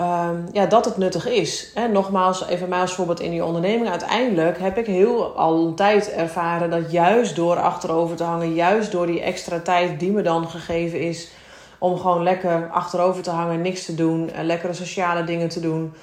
um, 0.02 0.48
ja, 0.52 0.66
dat 0.66 0.86
het 0.86 0.98
nuttig 0.98 1.28
is. 1.28 1.74
Nogmaals, 1.92 2.48
even 2.48 2.70
maar 2.70 2.82
als 2.82 2.94
voorbeeld 2.94 3.20
in 3.20 3.32
die 3.32 3.46
onderneming. 3.46 3.90
Uiteindelijk 3.90 4.60
heb 4.60 4.78
ik 4.78 4.86
heel 4.86 5.36
al 5.36 5.66
een 5.66 5.76
tijd 5.76 6.12
ervaren 6.12 6.70
dat 6.70 6.92
juist 6.92 7.36
door 7.36 7.56
achterover 7.56 8.16
te 8.16 8.24
hangen, 8.24 8.54
juist 8.54 8.92
door 8.92 9.06
die 9.06 9.22
extra 9.22 9.60
tijd 9.60 10.00
die 10.00 10.12
me 10.12 10.22
dan 10.22 10.50
gegeven 10.50 11.00
is, 11.00 11.32
om 11.78 11.98
gewoon 11.98 12.24
lekker 12.24 12.70
achterover 12.72 13.24
te 13.24 13.30
hangen, 13.30 13.62
niks 13.62 13.86
te 13.86 13.96
doen, 13.96 14.32
en 14.32 14.46
lekkere 14.46 14.74
sociale 14.74 15.24
dingen 15.24 15.50
te 15.50 15.60
doen. 15.60 15.94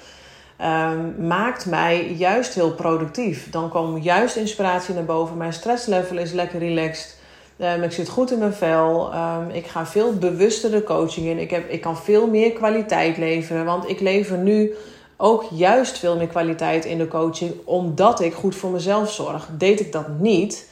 Um, 0.61 1.27
maakt 1.27 1.65
mij 1.65 2.13
juist 2.13 2.53
heel 2.53 2.73
productief. 2.73 3.49
Dan 3.49 3.69
komt 3.69 4.03
juist 4.03 4.35
inspiratie 4.35 4.93
naar 4.93 5.05
boven. 5.05 5.37
Mijn 5.37 5.53
stresslevel 5.53 6.17
is 6.17 6.31
lekker 6.31 6.59
relaxed. 6.59 7.16
Um, 7.59 7.83
ik 7.83 7.91
zit 7.91 8.09
goed 8.09 8.31
in 8.31 8.39
mijn 8.39 8.53
vel. 8.53 9.13
Um, 9.13 9.49
ik 9.49 9.67
ga 9.67 9.85
veel 9.85 10.13
bewuster 10.13 10.71
de 10.71 10.83
coaching 10.83 11.27
in. 11.27 11.37
Ik, 11.37 11.51
heb, 11.51 11.69
ik 11.69 11.81
kan 11.81 11.97
veel 11.97 12.27
meer 12.27 12.51
kwaliteit 12.51 13.17
leveren. 13.17 13.65
Want 13.65 13.89
ik 13.89 13.99
lever 13.99 14.37
nu 14.37 14.73
ook 15.17 15.45
juist 15.51 15.97
veel 15.97 16.17
meer 16.17 16.27
kwaliteit 16.27 16.85
in 16.85 16.97
de 16.97 17.07
coaching, 17.07 17.53
omdat 17.63 18.19
ik 18.19 18.33
goed 18.33 18.55
voor 18.55 18.69
mezelf 18.69 19.11
zorg. 19.11 19.47
Deed 19.57 19.79
ik 19.79 19.91
dat 19.91 20.07
niet, 20.19 20.69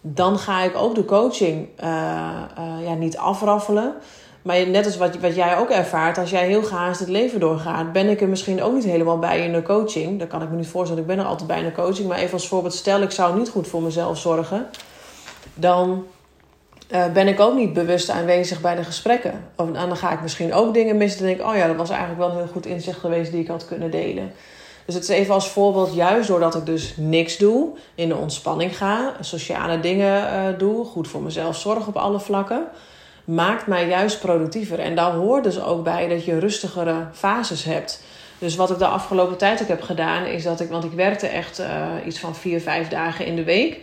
dan 0.00 0.38
ga 0.38 0.62
ik 0.62 0.76
ook 0.76 0.94
de 0.94 1.04
coaching 1.04 1.68
uh, 1.80 1.88
uh, 2.58 2.86
ja, 2.86 2.94
niet 2.94 3.16
afraffelen. 3.16 3.94
Maar 4.42 4.68
net 4.68 4.84
als 4.84 4.96
wat, 4.96 5.18
wat 5.18 5.34
jij 5.34 5.58
ook 5.58 5.70
ervaart, 5.70 6.18
als 6.18 6.30
jij 6.30 6.46
heel 6.46 6.62
gehaast 6.62 7.00
het 7.00 7.08
leven 7.08 7.40
doorgaat, 7.40 7.92
ben 7.92 8.08
ik 8.08 8.20
er 8.20 8.28
misschien 8.28 8.62
ook 8.62 8.74
niet 8.74 8.84
helemaal 8.84 9.18
bij 9.18 9.44
in 9.44 9.52
de 9.52 9.62
coaching. 9.62 10.18
Dat 10.18 10.28
kan 10.28 10.42
ik 10.42 10.50
me 10.50 10.56
niet 10.56 10.68
voorstellen, 10.68 11.02
ik 11.02 11.08
ben 11.08 11.18
er 11.18 11.24
altijd 11.24 11.48
bij 11.48 11.58
in 11.58 11.64
de 11.64 11.72
coaching. 11.72 12.08
Maar 12.08 12.18
even 12.18 12.32
als 12.32 12.48
voorbeeld, 12.48 12.74
stel 12.74 13.02
ik 13.02 13.10
zou 13.10 13.38
niet 13.38 13.48
goed 13.48 13.68
voor 13.68 13.82
mezelf 13.82 14.18
zorgen, 14.18 14.66
dan 15.54 16.06
uh, 16.90 17.12
ben 17.12 17.28
ik 17.28 17.40
ook 17.40 17.54
niet 17.54 17.72
bewust 17.72 18.10
aanwezig 18.10 18.60
bij 18.60 18.74
de 18.74 18.84
gesprekken. 18.84 19.44
Of, 19.56 19.66
en 19.66 19.72
dan 19.72 19.96
ga 19.96 20.12
ik 20.12 20.22
misschien 20.22 20.54
ook 20.54 20.74
dingen 20.74 20.96
missen. 20.96 21.18
Dan 21.18 21.28
denk 21.28 21.40
ik, 21.40 21.46
oh 21.46 21.56
ja, 21.56 21.66
dat 21.66 21.76
was 21.76 21.90
eigenlijk 21.90 22.20
wel 22.20 22.30
een 22.30 22.36
heel 22.36 22.52
goed 22.52 22.66
inzicht 22.66 22.98
geweest 22.98 23.30
die 23.30 23.40
ik 23.40 23.48
had 23.48 23.66
kunnen 23.66 23.90
delen. 23.90 24.32
Dus 24.84 24.94
het 24.94 25.04
is 25.04 25.08
even 25.08 25.34
als 25.34 25.48
voorbeeld, 25.48 25.94
juist 25.94 26.28
doordat 26.28 26.54
ik 26.54 26.66
dus 26.66 26.94
niks 26.96 27.36
doe, 27.36 27.68
in 27.94 28.08
de 28.08 28.16
ontspanning 28.16 28.76
ga, 28.76 29.12
sociale 29.20 29.80
dingen 29.80 30.22
uh, 30.22 30.58
doe, 30.58 30.84
goed 30.84 31.08
voor 31.08 31.22
mezelf 31.22 31.56
zorg 31.56 31.86
op 31.86 31.96
alle 31.96 32.20
vlakken, 32.20 32.64
maakt 33.24 33.66
mij 33.66 33.88
juist 33.88 34.20
productiever. 34.20 34.78
En 34.78 34.94
daar 34.94 35.12
hoort 35.12 35.44
dus 35.44 35.62
ook 35.62 35.84
bij 35.84 36.08
dat 36.08 36.24
je 36.24 36.38
rustigere 36.38 37.06
fases 37.12 37.64
hebt. 37.64 38.02
Dus 38.38 38.56
wat 38.56 38.70
ik 38.70 38.78
de 38.78 38.86
afgelopen 38.86 39.36
tijd 39.36 39.62
ook 39.62 39.68
heb 39.68 39.82
gedaan, 39.82 40.24
is 40.24 40.42
dat 40.42 40.60
ik, 40.60 40.68
want 40.68 40.84
ik 40.84 40.92
werkte 40.92 41.26
echt 41.26 41.60
uh, 41.60 41.86
iets 42.06 42.18
van 42.18 42.36
vier, 42.36 42.60
vijf 42.60 42.88
dagen 42.88 43.26
in 43.26 43.36
de 43.36 43.44
week. 43.44 43.80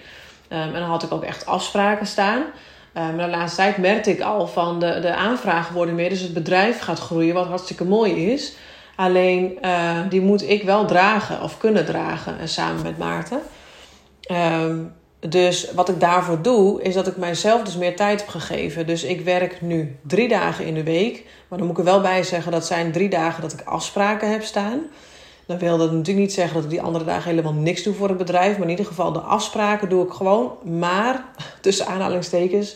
Um, 0.50 0.58
en 0.58 0.74
dan 0.74 0.90
had 0.90 1.04
ik 1.04 1.12
ook 1.12 1.24
echt 1.24 1.46
afspraken 1.46 2.08
staan. 2.08 2.42
Um, 2.42 3.16
maar 3.16 3.26
de 3.26 3.38
laatste 3.38 3.62
tijd 3.62 3.78
merkte 3.78 4.12
ik 4.12 4.22
al 4.22 4.48
van 4.48 4.80
de, 4.80 5.00
de 5.00 5.16
aanvragen 5.16 5.76
worden 5.76 5.96
meer. 5.96 6.10
Dus 6.10 6.22
het 6.22 6.34
bedrijf 6.34 6.80
gaat 6.80 7.00
groeien, 7.00 7.34
wat 7.34 7.48
hartstikke 7.48 7.86
mooi 7.86 8.32
is. 8.32 8.56
Alleen 8.96 9.58
uh, 9.62 10.00
die 10.10 10.22
moet 10.22 10.50
ik 10.50 10.64
wel 10.64 10.86
dragen 10.86 11.42
of 11.42 11.58
kunnen 11.58 11.86
dragen 11.86 12.36
uh, 12.40 12.48
samen 12.48 12.84
met 12.84 12.98
Maarten. 12.98 13.40
Dus 15.20 15.72
wat 15.74 15.90
ik 15.90 16.00
daarvoor 16.00 16.42
doe, 16.42 16.82
is 16.82 16.94
dat 16.94 17.08
ik 17.08 17.18
mijzelf 17.18 17.64
dus 17.64 17.78
meer 17.78 17.96
tijd 17.96 18.20
heb 18.20 18.30
gegeven. 18.30 18.88
Dus 18.88 19.04
ik 19.04 19.22
werk 19.22 19.62
nu 19.62 19.98
drie 20.02 20.28
dagen 20.28 20.66
in 20.66 20.74
de 20.74 20.84
week. 20.84 21.26
Maar 21.48 21.58
dan 21.58 21.68
moet 21.68 21.78
ik 21.78 21.86
er 21.86 21.92
wel 21.92 22.02
bij 22.02 22.24
zeggen, 22.24 22.52
dat 22.52 22.66
zijn 22.66 22.92
drie 22.92 23.10
dagen 23.10 23.42
dat 23.42 23.54
ik 23.54 23.62
afspraken 23.62 24.32
heb 24.32 24.44
staan. 24.44 24.82
Dan 25.50 25.58
wil 25.58 25.78
dat 25.78 25.92
natuurlijk 25.92 26.18
niet 26.18 26.34
zeggen 26.34 26.54
dat 26.54 26.64
ik 26.64 26.70
die 26.70 26.82
andere 26.82 27.06
dagen 27.06 27.30
helemaal 27.30 27.54
niks 27.54 27.84
doe 27.84 27.94
voor 27.94 28.08
het 28.08 28.18
bedrijf. 28.18 28.54
Maar 28.54 28.64
in 28.64 28.70
ieder 28.70 28.86
geval 28.86 29.12
de 29.12 29.20
afspraken 29.20 29.90
doe 29.90 30.06
ik 30.06 30.12
gewoon. 30.12 30.52
Maar, 30.80 31.26
tussen 31.62 31.88
aanhalingstekens, 31.88 32.76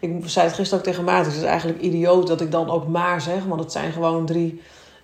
ik 0.00 0.10
zei 0.24 0.46
het 0.46 0.54
gisteren 0.54 0.78
ook 0.78 0.84
tegen 0.84 1.04
Maarten. 1.04 1.32
Het 1.32 1.40
is 1.40 1.46
eigenlijk 1.46 1.80
idioot 1.80 2.26
dat 2.26 2.40
ik 2.40 2.50
dan 2.50 2.70
ook 2.70 2.88
maar 2.88 3.20
zeg. 3.20 3.44
Want 3.44 3.60
het 3.60 3.72
zijn 3.72 3.92
gewoon 3.92 4.26
drie 4.26 4.60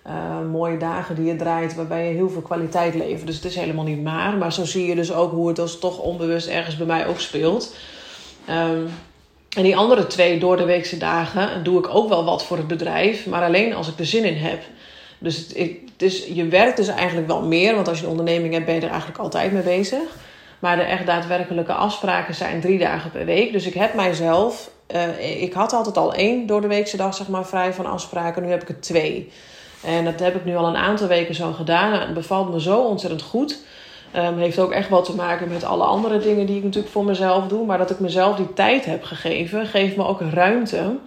uh, 0.07 0.13
mooie 0.51 0.77
dagen 0.77 1.15
die 1.15 1.25
je 1.25 1.35
draait. 1.35 1.75
Waarbij 1.75 2.07
je 2.07 2.13
heel 2.13 2.29
veel 2.29 2.41
kwaliteit 2.41 2.95
levert. 2.95 3.27
Dus 3.27 3.35
het 3.35 3.45
is 3.45 3.55
helemaal 3.55 3.85
niet 3.85 4.03
maar. 4.03 4.37
Maar 4.37 4.53
zo 4.53 4.65
zie 4.65 4.85
je 4.85 4.95
dus 4.95 5.13
ook 5.13 5.31
hoe 5.31 5.47
het 5.47 5.59
als 5.59 5.79
toch 5.79 5.99
onbewust 5.99 6.47
ergens 6.47 6.77
bij 6.77 6.87
mij 6.87 7.07
ook 7.07 7.19
speelt. 7.19 7.75
Um, 8.49 8.89
en 9.55 9.63
die 9.63 9.77
andere 9.77 10.07
twee 10.07 10.39
door 10.39 10.57
de 10.57 10.65
weekse 10.65 10.97
dagen 10.97 11.63
doe 11.63 11.79
ik 11.79 11.95
ook 11.95 12.09
wel 12.09 12.25
wat 12.25 12.43
voor 12.43 12.57
het 12.57 12.67
bedrijf. 12.67 13.27
Maar 13.27 13.43
alleen 13.43 13.73
als 13.73 13.87
ik 13.87 13.99
er 13.99 14.05
zin 14.05 14.23
in 14.23 14.37
heb. 14.37 14.61
Dus 15.97 16.25
je 16.33 16.47
werkt 16.47 16.77
dus 16.77 16.87
eigenlijk 16.87 17.27
wel 17.27 17.41
meer. 17.41 17.75
Want 17.75 17.87
als 17.87 17.99
je 17.99 18.03
een 18.03 18.11
onderneming 18.11 18.53
hebt 18.53 18.65
ben 18.65 18.75
je 18.75 18.81
er 18.81 18.89
eigenlijk 18.89 19.19
altijd 19.19 19.51
mee 19.51 19.63
bezig. 19.63 19.99
Maar 20.59 20.75
de 20.75 20.81
echt 20.81 21.05
daadwerkelijke 21.05 21.73
afspraken 21.73 22.35
zijn 22.35 22.61
drie 22.61 22.79
dagen 22.79 23.11
per 23.11 23.25
week. 23.25 23.51
Dus 23.51 23.65
ik 23.65 23.73
heb 23.73 23.93
mijzelf 23.93 24.69
uh, 24.95 25.41
ik 25.41 25.53
had 25.53 25.73
altijd 25.73 25.97
al 25.97 26.13
één 26.13 26.45
door 26.45 26.61
de 26.61 26.67
weekse 26.67 26.97
dag 26.97 27.15
zeg 27.15 27.27
maar, 27.27 27.45
vrij 27.45 27.73
van 27.73 27.85
afspraken. 27.85 28.43
Nu 28.43 28.49
heb 28.49 28.61
ik 28.61 28.69
er 28.69 28.81
twee. 28.81 29.31
En 29.83 30.05
dat 30.05 30.19
heb 30.19 30.35
ik 30.35 30.45
nu 30.45 30.55
al 30.55 30.67
een 30.67 30.75
aantal 30.75 31.07
weken 31.07 31.35
zo 31.35 31.51
gedaan. 31.51 31.93
En 31.93 31.99
het 31.99 32.13
bevalt 32.13 32.51
me 32.51 32.61
zo 32.61 32.79
ontzettend 32.79 33.21
goed. 33.21 33.57
Um, 34.15 34.37
heeft 34.37 34.59
ook 34.59 34.71
echt 34.71 34.89
wel 34.89 35.01
te 35.01 35.15
maken 35.15 35.47
met 35.47 35.63
alle 35.63 35.83
andere 35.83 36.19
dingen 36.19 36.45
die 36.45 36.57
ik 36.57 36.63
natuurlijk 36.63 36.93
voor 36.93 37.05
mezelf 37.05 37.47
doe. 37.47 37.65
Maar 37.65 37.77
dat 37.77 37.89
ik 37.89 37.99
mezelf 37.99 38.35
die 38.35 38.53
tijd 38.53 38.85
heb 38.85 39.03
gegeven, 39.03 39.65
geeft 39.65 39.95
me 39.95 40.05
ook 40.05 40.21
ruimte 40.33 40.97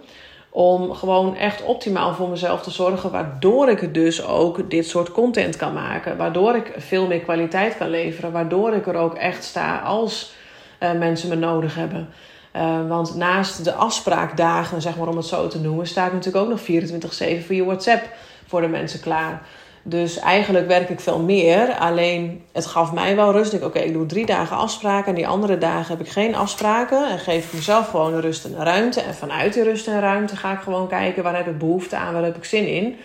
om 0.55 0.93
gewoon 0.93 1.35
echt 1.35 1.63
optimaal 1.63 2.13
voor 2.13 2.29
mezelf 2.29 2.61
te 2.61 2.71
zorgen. 2.71 3.11
Waardoor 3.11 3.69
ik 3.69 3.93
dus 3.93 4.25
ook 4.25 4.69
dit 4.69 4.87
soort 4.87 5.11
content 5.11 5.55
kan 5.55 5.73
maken. 5.73 6.17
Waardoor 6.17 6.55
ik 6.55 6.73
veel 6.77 7.07
meer 7.07 7.19
kwaliteit 7.19 7.77
kan 7.77 7.89
leveren. 7.89 8.31
Waardoor 8.31 8.73
ik 8.73 8.87
er 8.87 8.95
ook 8.95 9.15
echt 9.15 9.43
sta 9.43 9.79
als 9.79 10.33
uh, 10.79 10.91
mensen 10.91 11.29
me 11.29 11.35
nodig 11.35 11.75
hebben. 11.75 12.09
Uh, 12.55 12.87
want 12.87 13.15
naast 13.15 13.63
de 13.63 13.73
afspraakdagen, 13.73 14.81
zeg 14.81 14.97
maar 14.97 15.07
om 15.07 15.17
het 15.17 15.25
zo 15.25 15.47
te 15.47 15.59
noemen, 15.59 15.87
sta 15.87 16.05
ik 16.05 16.13
natuurlijk 16.13 16.45
ook 16.45 16.51
nog 16.51 16.61
24-7 16.61 17.45
voor 17.45 17.55
je 17.55 17.65
WhatsApp 17.65 18.09
voor 18.47 18.61
de 18.61 18.67
mensen 18.67 18.99
klaar. 18.99 19.41
Dus 19.85 20.19
eigenlijk 20.19 20.67
werk 20.67 20.89
ik 20.89 20.99
veel 20.99 21.19
meer. 21.19 21.75
Alleen 21.77 22.43
het 22.51 22.65
gaf 22.65 22.93
mij 22.93 23.15
wel 23.15 23.31
rust. 23.31 23.53
Ik 23.53 23.63
oké, 23.63 23.79
ik 23.79 23.93
doe 23.93 24.05
drie 24.05 24.25
dagen 24.25 24.57
afspraken. 24.57 25.07
En 25.07 25.15
die 25.15 25.27
andere 25.27 25.57
dagen 25.57 25.97
heb 25.97 26.05
ik 26.05 26.11
geen 26.11 26.35
afspraken. 26.35 27.09
En 27.09 27.19
geef 27.19 27.45
ik 27.45 27.53
mezelf 27.53 27.89
gewoon 27.89 28.19
rust 28.19 28.45
en 28.45 28.55
ruimte. 28.55 29.01
En 29.01 29.13
vanuit 29.13 29.53
die 29.53 29.63
rust 29.63 29.87
en 29.87 29.99
ruimte 29.99 30.35
ga 30.35 30.51
ik 30.51 30.59
gewoon 30.59 30.87
kijken 30.87 31.23
waar 31.23 31.35
heb 31.35 31.47
ik 31.47 31.57
behoefte 31.57 31.95
aan, 31.95 32.13
waar 32.13 32.23
heb 32.23 32.35
ik 32.35 32.45
zin 32.45 32.67
in. 32.67 32.95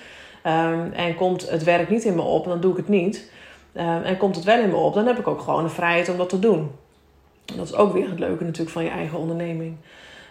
Um, 0.44 0.92
en 0.92 1.14
komt 1.14 1.50
het 1.50 1.64
werk 1.64 1.90
niet 1.90 2.04
in 2.04 2.14
me 2.14 2.22
op, 2.22 2.44
dan 2.44 2.60
doe 2.60 2.70
ik 2.70 2.76
het 2.76 2.88
niet. 2.88 3.30
Um, 3.74 4.02
en 4.02 4.16
komt 4.16 4.36
het 4.36 4.44
wel 4.44 4.60
in 4.62 4.68
me 4.68 4.76
op, 4.76 4.94
dan 4.94 5.06
heb 5.06 5.18
ik 5.18 5.28
ook 5.28 5.40
gewoon 5.40 5.62
de 5.62 5.68
vrijheid 5.68 6.08
om 6.08 6.16
dat 6.16 6.28
te 6.28 6.38
doen. 6.38 6.70
Dat 7.56 7.66
is 7.66 7.74
ook 7.74 7.92
weer 7.92 8.08
het 8.08 8.18
leuke 8.18 8.44
natuurlijk 8.44 8.70
van 8.70 8.84
je 8.84 8.90
eigen 8.90 9.18
onderneming. 9.18 9.76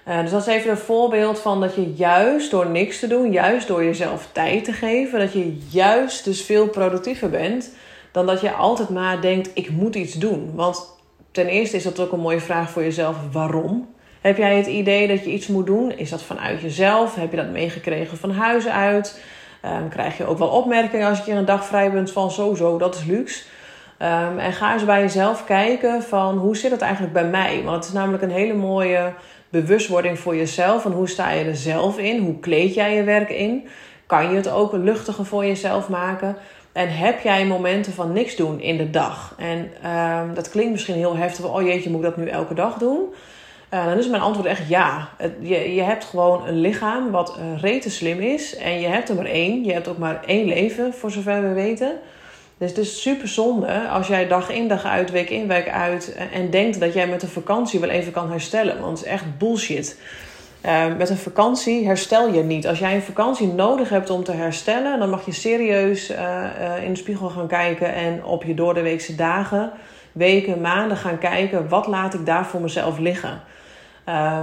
Uh, 0.07 0.21
dus 0.21 0.31
dat 0.31 0.47
is 0.47 0.53
even 0.53 0.71
een 0.71 0.77
voorbeeld 0.77 1.39
van 1.39 1.61
dat 1.61 1.75
je 1.75 1.93
juist 1.93 2.51
door 2.51 2.69
niks 2.69 2.99
te 2.99 3.07
doen, 3.07 3.31
juist 3.31 3.67
door 3.67 3.83
jezelf 3.83 4.29
tijd 4.31 4.63
te 4.63 4.73
geven, 4.73 5.19
dat 5.19 5.33
je 5.33 5.57
juist 5.69 6.23
dus 6.23 6.41
veel 6.41 6.67
productiever 6.67 7.29
bent 7.29 7.69
dan 8.11 8.25
dat 8.25 8.41
je 8.41 8.51
altijd 8.51 8.89
maar 8.89 9.21
denkt: 9.21 9.49
ik 9.53 9.69
moet 9.69 9.95
iets 9.95 10.13
doen. 10.13 10.51
Want 10.55 10.95
ten 11.31 11.47
eerste 11.47 11.75
is 11.77 11.83
dat 11.83 11.99
ook 11.99 12.11
een 12.11 12.19
mooie 12.19 12.39
vraag 12.39 12.69
voor 12.69 12.83
jezelf: 12.83 13.15
waarom? 13.31 13.95
Heb 14.21 14.37
jij 14.37 14.57
het 14.57 14.67
idee 14.67 15.07
dat 15.07 15.23
je 15.23 15.31
iets 15.31 15.47
moet 15.47 15.65
doen? 15.65 15.91
Is 15.91 16.09
dat 16.09 16.21
vanuit 16.21 16.61
jezelf? 16.61 17.15
Heb 17.15 17.31
je 17.31 17.37
dat 17.37 17.49
meegekregen 17.49 18.17
van 18.17 18.31
huis 18.31 18.67
uit? 18.67 19.21
Um, 19.65 19.89
krijg 19.89 20.17
je 20.17 20.25
ook 20.25 20.37
wel 20.37 20.47
opmerkingen 20.47 21.07
als 21.07 21.25
je 21.25 21.31
een 21.31 21.45
dag 21.45 21.65
vrij 21.65 21.91
bent 21.91 22.11
van 22.11 22.31
zo, 22.31 22.55
zo, 22.55 22.77
dat 22.77 22.95
is 22.95 23.03
luxe. 23.03 23.43
Um, 24.01 24.39
en 24.39 24.53
ga 24.53 24.73
eens 24.73 24.85
bij 24.85 25.01
jezelf 25.01 25.45
kijken 25.45 26.03
van 26.03 26.37
hoe 26.37 26.57
zit 26.57 26.71
het 26.71 26.81
eigenlijk 26.81 27.13
bij 27.13 27.25
mij? 27.25 27.61
Want 27.63 27.75
het 27.75 27.85
is 27.85 27.91
namelijk 27.91 28.23
een 28.23 28.31
hele 28.31 28.53
mooie 28.53 29.13
bewustwording 29.49 30.19
voor 30.19 30.35
jezelf. 30.35 30.81
Van 30.81 30.91
hoe 30.91 31.09
sta 31.09 31.31
je 31.31 31.45
er 31.45 31.55
zelf 31.55 31.97
in? 31.97 32.19
Hoe 32.19 32.39
kleed 32.39 32.73
jij 32.73 32.95
je 32.95 33.03
werk 33.03 33.29
in? 33.29 33.67
Kan 34.05 34.29
je 34.29 34.35
het 34.35 34.49
ook 34.49 34.73
luchtiger 34.73 35.25
voor 35.25 35.45
jezelf 35.45 35.89
maken? 35.89 36.35
En 36.71 36.89
heb 36.89 37.21
jij 37.21 37.45
momenten 37.45 37.93
van 37.93 38.13
niks 38.13 38.35
doen 38.35 38.59
in 38.59 38.77
de 38.77 38.89
dag? 38.89 39.35
En 39.37 39.69
um, 39.91 40.33
dat 40.33 40.49
klinkt 40.49 40.71
misschien 40.71 40.95
heel 40.95 41.15
heftig. 41.15 41.53
Oh 41.53 41.61
jeetje, 41.61 41.89
moet 41.89 41.99
ik 41.99 42.05
dat 42.05 42.17
nu 42.17 42.27
elke 42.27 42.53
dag 42.53 42.77
doen? 42.77 42.99
Uh, 43.73 43.85
dan 43.85 43.97
is 43.97 44.07
mijn 44.07 44.21
antwoord 44.21 44.47
echt 44.47 44.67
ja. 44.67 45.09
Je, 45.39 45.73
je 45.73 45.81
hebt 45.81 46.05
gewoon 46.05 46.47
een 46.47 46.59
lichaam 46.59 47.11
wat 47.11 47.39
uh, 47.63 47.81
slim 47.81 48.19
is. 48.19 48.55
En 48.55 48.79
je 48.79 48.87
hebt 48.87 49.09
er 49.09 49.15
maar 49.15 49.25
één. 49.25 49.63
Je 49.63 49.73
hebt 49.73 49.87
ook 49.87 49.97
maar 49.97 50.23
één 50.25 50.47
leven, 50.47 50.93
voor 50.93 51.11
zover 51.11 51.41
we 51.41 51.53
weten. 51.53 51.99
Dus 52.57 52.69
het 52.69 52.77
is 52.77 53.01
super 53.01 53.27
zonde 53.27 53.87
als 53.87 54.07
jij 54.07 54.27
dag 54.27 54.49
in 54.49 54.67
dag 54.67 54.85
uit, 54.85 55.11
week 55.11 55.29
in 55.29 55.47
week 55.47 55.69
uit 55.69 56.17
en 56.31 56.49
denkt 56.49 56.79
dat 56.79 56.93
jij 56.93 57.07
met 57.07 57.23
een 57.23 57.29
vakantie 57.29 57.79
wel 57.79 57.89
even 57.89 58.11
kan 58.11 58.31
herstellen. 58.31 58.79
Want 58.79 58.97
het 58.97 59.07
is 59.07 59.13
echt 59.13 59.37
bullshit. 59.37 59.99
Uh, 60.65 60.95
met 60.97 61.09
een 61.09 61.17
vakantie 61.17 61.85
herstel 61.85 62.33
je 62.33 62.43
niet. 62.43 62.67
Als 62.67 62.79
jij 62.79 62.95
een 62.95 63.01
vakantie 63.01 63.47
nodig 63.47 63.89
hebt 63.89 64.09
om 64.09 64.23
te 64.23 64.31
herstellen, 64.31 64.99
dan 64.99 65.09
mag 65.09 65.25
je 65.25 65.31
serieus 65.31 66.11
uh, 66.11 66.83
in 66.83 66.93
de 66.93 66.99
spiegel 66.99 67.29
gaan 67.29 67.47
kijken 67.47 67.93
en 67.93 68.23
op 68.25 68.43
je 68.43 68.53
doordeweekse 68.53 69.15
dagen, 69.15 69.71
weken, 70.11 70.61
maanden 70.61 70.97
gaan 70.97 71.17
kijken 71.17 71.69
wat 71.69 71.87
laat 71.87 72.13
ik 72.13 72.25
daar 72.25 72.45
voor 72.45 72.61
mezelf 72.61 72.97
liggen. 72.97 73.41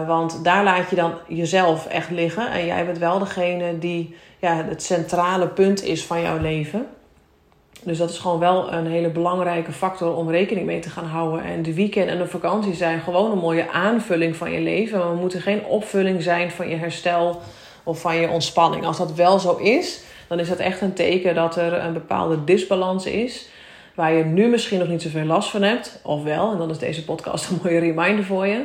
want 0.07 0.45
daar 0.45 0.65
laat 0.65 0.91
je 0.91 0.97
dan 0.97 1.13
jezelf 1.29 1.87
echt 1.87 2.11
liggen 2.11 2.51
en 2.51 2.67
jij 2.67 2.87
bent 2.87 2.99
wel 2.99 3.19
degene 3.19 3.79
die 3.79 4.17
ja, 4.39 4.65
het 4.69 4.83
centrale 4.83 5.49
punt 5.49 5.83
is 5.83 6.05
van 6.05 6.23
jouw 6.23 6.39
leven. 6.39 6.87
Dus 7.85 7.99
dat 7.99 8.11
is 8.11 8.19
gewoon 8.19 8.39
wel 8.39 8.73
een 8.73 8.87
hele 8.87 9.09
belangrijke 9.09 9.73
factor 9.73 10.17
om 10.17 10.31
rekening 10.31 10.67
mee 10.67 10.81
te 10.81 10.91
gaan 10.91 11.05
houden. 11.05 11.45
En 11.45 11.63
de 11.63 11.75
weekend 11.75 12.09
en 12.09 12.19
de 12.19 12.27
vakantie 12.27 12.75
zijn 12.75 13.01
gewoon 13.01 13.31
een 13.31 13.39
mooie 13.39 13.71
aanvulling 13.71 14.37
van 14.37 14.53
je 14.53 14.61
leven. 14.61 14.99
Maar 14.99 15.11
we 15.11 15.21
moeten 15.21 15.41
geen 15.41 15.65
opvulling 15.65 16.23
zijn 16.23 16.51
van 16.51 16.69
je 16.69 16.77
herstel 16.77 17.41
of 17.83 18.01
van 18.01 18.17
je 18.17 18.29
ontspanning. 18.29 18.87
Als 18.87 18.99
dat 18.99 19.15
wel 19.15 19.39
zo 19.39 19.57
is, 19.57 20.03
dan 20.29 20.39
is 20.39 20.49
dat 20.49 20.59
echt 20.59 20.81
een 20.81 20.93
teken 20.93 21.35
dat 21.35 21.57
er 21.57 21.73
een 21.73 21.93
bepaalde 21.93 22.45
disbalans 22.45 23.07
is. 23.07 23.49
Waar 23.95 24.13
je 24.13 24.25
nu 24.25 24.49
misschien 24.49 24.79
nog 24.79 24.89
niet 24.89 25.03
zoveel 25.03 25.25
last 25.25 25.51
van 25.51 25.63
hebt. 25.63 26.01
Of 26.03 26.23
wel, 26.23 26.53
en 26.53 26.59
dan 26.59 26.71
is 26.71 26.79
deze 26.79 27.05
podcast 27.05 27.49
een 27.51 27.59
mooie 27.63 27.79
reminder 27.79 28.25
voor 28.25 28.47
je. 28.47 28.65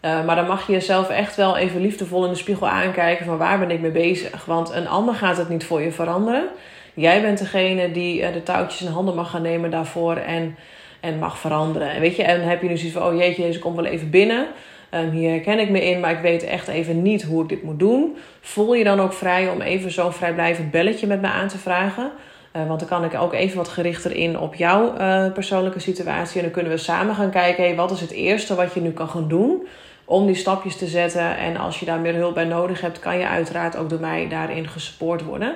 Uh, 0.00 0.24
maar 0.24 0.36
dan 0.36 0.46
mag 0.46 0.66
je 0.66 0.72
jezelf 0.72 1.08
echt 1.08 1.36
wel 1.36 1.56
even 1.56 1.80
liefdevol 1.80 2.24
in 2.24 2.30
de 2.30 2.36
spiegel 2.36 2.68
aankijken 2.68 3.24
van 3.24 3.36
waar 3.36 3.58
ben 3.58 3.70
ik 3.70 3.80
mee 3.80 3.90
bezig. 3.90 4.44
Want 4.44 4.70
een 4.70 4.88
ander 4.88 5.14
gaat 5.14 5.36
het 5.36 5.48
niet 5.48 5.64
voor 5.64 5.80
je 5.80 5.92
veranderen. 5.92 6.48
Jij 6.94 7.22
bent 7.22 7.38
degene 7.38 7.90
die 7.90 8.20
uh, 8.20 8.32
de 8.32 8.42
touwtjes 8.42 8.82
in 8.82 8.92
handen 8.92 9.14
mag 9.14 9.30
gaan 9.30 9.42
nemen 9.42 9.70
daarvoor 9.70 10.16
en, 10.16 10.56
en 11.00 11.18
mag 11.18 11.38
veranderen. 11.38 11.90
En 11.90 12.00
weet 12.00 12.16
je, 12.16 12.22
en 12.22 12.48
heb 12.48 12.62
je 12.62 12.68
nu 12.68 12.76
zoiets 12.76 12.96
van, 12.96 13.06
oh 13.06 13.18
jeetje, 13.18 13.42
deze 13.42 13.58
komt 13.58 13.76
wel 13.76 13.84
even 13.84 14.10
binnen. 14.10 14.46
Um, 14.90 15.10
hier 15.10 15.30
herken 15.30 15.58
ik 15.58 15.70
me 15.70 15.84
in, 15.84 16.00
maar 16.00 16.10
ik 16.10 16.20
weet 16.20 16.42
echt 16.42 16.68
even 16.68 17.02
niet 17.02 17.22
hoe 17.22 17.42
ik 17.42 17.48
dit 17.48 17.62
moet 17.62 17.78
doen. 17.78 18.16
Voel 18.40 18.74
je 18.74 18.84
dan 18.84 19.00
ook 19.00 19.12
vrij 19.12 19.48
om 19.48 19.60
even 19.60 19.90
zo'n 19.90 20.12
vrijblijvend 20.12 20.70
belletje 20.70 21.06
met 21.06 21.20
me 21.20 21.26
aan 21.26 21.48
te 21.48 21.58
vragen? 21.58 22.10
Uh, 22.56 22.66
want 22.66 22.80
dan 22.80 22.88
kan 22.88 23.04
ik 23.04 23.14
ook 23.14 23.32
even 23.32 23.56
wat 23.56 23.68
gerichter 23.68 24.16
in 24.16 24.38
op 24.38 24.54
jouw 24.54 24.94
uh, 24.98 25.32
persoonlijke 25.32 25.80
situatie. 25.80 26.36
En 26.36 26.42
dan 26.42 26.52
kunnen 26.52 26.72
we 26.72 26.78
samen 26.78 27.14
gaan 27.14 27.30
kijken, 27.30 27.64
hey, 27.64 27.74
wat 27.74 27.90
is 27.90 28.00
het 28.00 28.10
eerste 28.10 28.54
wat 28.54 28.74
je 28.74 28.80
nu 28.80 28.90
kan 28.90 29.08
gaan 29.08 29.28
doen 29.28 29.66
om 30.04 30.26
die 30.26 30.34
stapjes 30.34 30.76
te 30.76 30.86
zetten. 30.86 31.36
En 31.36 31.56
als 31.56 31.80
je 31.80 31.86
daar 31.86 32.00
meer 32.00 32.14
hulp 32.14 32.34
bij 32.34 32.44
nodig 32.44 32.80
hebt, 32.80 32.98
kan 32.98 33.18
je 33.18 33.28
uiteraard 33.28 33.76
ook 33.76 33.90
door 33.90 34.00
mij 34.00 34.28
daarin 34.28 34.68
gesupport 34.68 35.24
worden. 35.24 35.54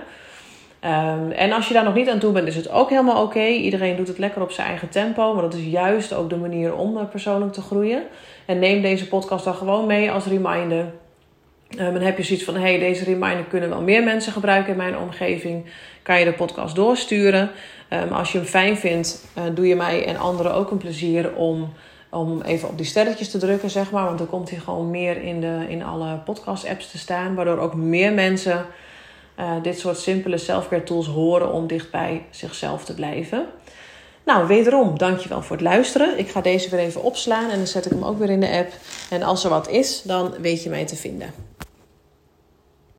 Um, 0.85 1.31
en 1.31 1.53
als 1.53 1.69
je 1.69 1.75
daar 1.75 1.85
nog 1.85 1.95
niet 1.95 2.09
aan 2.09 2.19
toe 2.19 2.33
bent, 2.33 2.49
is 2.49 2.57
het 2.57 2.71
ook 2.71 2.91
helemaal 2.91 3.23
oké. 3.23 3.47
Iedereen 3.47 3.97
doet 3.97 4.09
het 4.09 4.19
lekker 4.19 4.43
op 4.43 4.51
zijn 4.51 4.69
eigen 4.69 4.89
tempo. 4.89 5.33
Maar 5.33 5.43
dat 5.43 5.55
is 5.55 5.65
juist 5.65 6.13
ook 6.13 6.31
de 6.31 6.37
manier 6.37 6.75
om 6.75 7.09
persoonlijk 7.09 7.53
te 7.53 7.61
groeien. 7.61 8.03
En 8.47 8.59
neem 8.59 8.83
deze 8.83 9.09
podcast 9.09 9.45
dan 9.45 9.55
gewoon 9.55 9.87
mee 9.87 10.11
als 10.11 10.25
reminder. 10.25 10.85
Um, 11.79 11.93
dan 11.93 12.03
heb 12.03 12.17
je 12.17 12.23
zoiets 12.23 12.45
van: 12.45 12.57
hey, 12.57 12.79
deze 12.79 13.05
reminder 13.05 13.45
kunnen 13.45 13.69
wel 13.69 13.81
meer 13.81 14.03
mensen 14.03 14.33
gebruiken 14.33 14.71
in 14.71 14.77
mijn 14.77 14.99
omgeving. 14.99 15.65
Kan 16.03 16.19
je 16.19 16.25
de 16.25 16.33
podcast 16.33 16.75
doorsturen. 16.75 17.51
Um, 17.93 18.13
als 18.13 18.33
je 18.33 18.39
hem 18.39 18.47
fijn 18.47 18.77
vindt, 18.77 19.27
uh, 19.39 19.45
doe 19.55 19.67
je 19.67 19.77
mij 19.77 20.07
en 20.07 20.17
anderen 20.17 20.55
ook 20.55 20.71
een 20.71 20.79
plezier 20.79 21.35
om, 21.35 21.73
om 22.11 22.43
even 22.43 22.69
op 22.69 22.77
die 22.77 22.87
sterretjes 22.87 23.31
te 23.31 23.39
drukken, 23.39 23.71
zeg 23.71 23.91
maar. 23.91 24.05
Want 24.05 24.19
dan 24.19 24.29
komt 24.29 24.51
hij 24.51 24.59
gewoon 24.59 24.91
meer 24.91 25.23
in, 25.23 25.41
de, 25.41 25.65
in 25.69 25.85
alle 25.85 26.17
podcast-apps 26.25 26.91
te 26.91 26.99
staan. 26.99 27.35
Waardoor 27.35 27.59
ook 27.59 27.75
meer 27.75 28.13
mensen 28.13 28.67
uh, 29.39 29.63
dit 29.63 29.79
soort 29.79 29.99
simpele 29.99 30.39
selfcare 30.39 30.83
tools 30.83 31.07
horen 31.07 31.53
om 31.53 31.67
dicht 31.67 31.91
bij 31.91 32.25
zichzelf 32.31 32.85
te 32.85 32.95
blijven. 32.95 33.47
Nou, 34.25 34.47
wederom, 34.47 34.99
dankjewel 34.99 35.43
voor 35.43 35.57
het 35.57 35.65
luisteren. 35.65 36.19
Ik 36.19 36.29
ga 36.29 36.41
deze 36.41 36.71
weer 36.71 36.81
even 36.81 37.03
opslaan 37.03 37.51
en 37.51 37.57
dan 37.57 37.67
zet 37.67 37.85
ik 37.85 37.93
hem 37.93 38.05
ook 38.05 38.19
weer 38.19 38.31
in 38.31 38.41
de 38.41 38.51
app. 38.51 38.73
En 39.11 39.23
als 39.23 39.45
er 39.45 39.51
wat 39.51 39.69
is, 39.69 40.03
dan 40.03 40.35
weet 40.41 40.63
je 40.63 40.71
mij 40.71 40.87
te 40.87 40.97
vinden. 40.97 41.58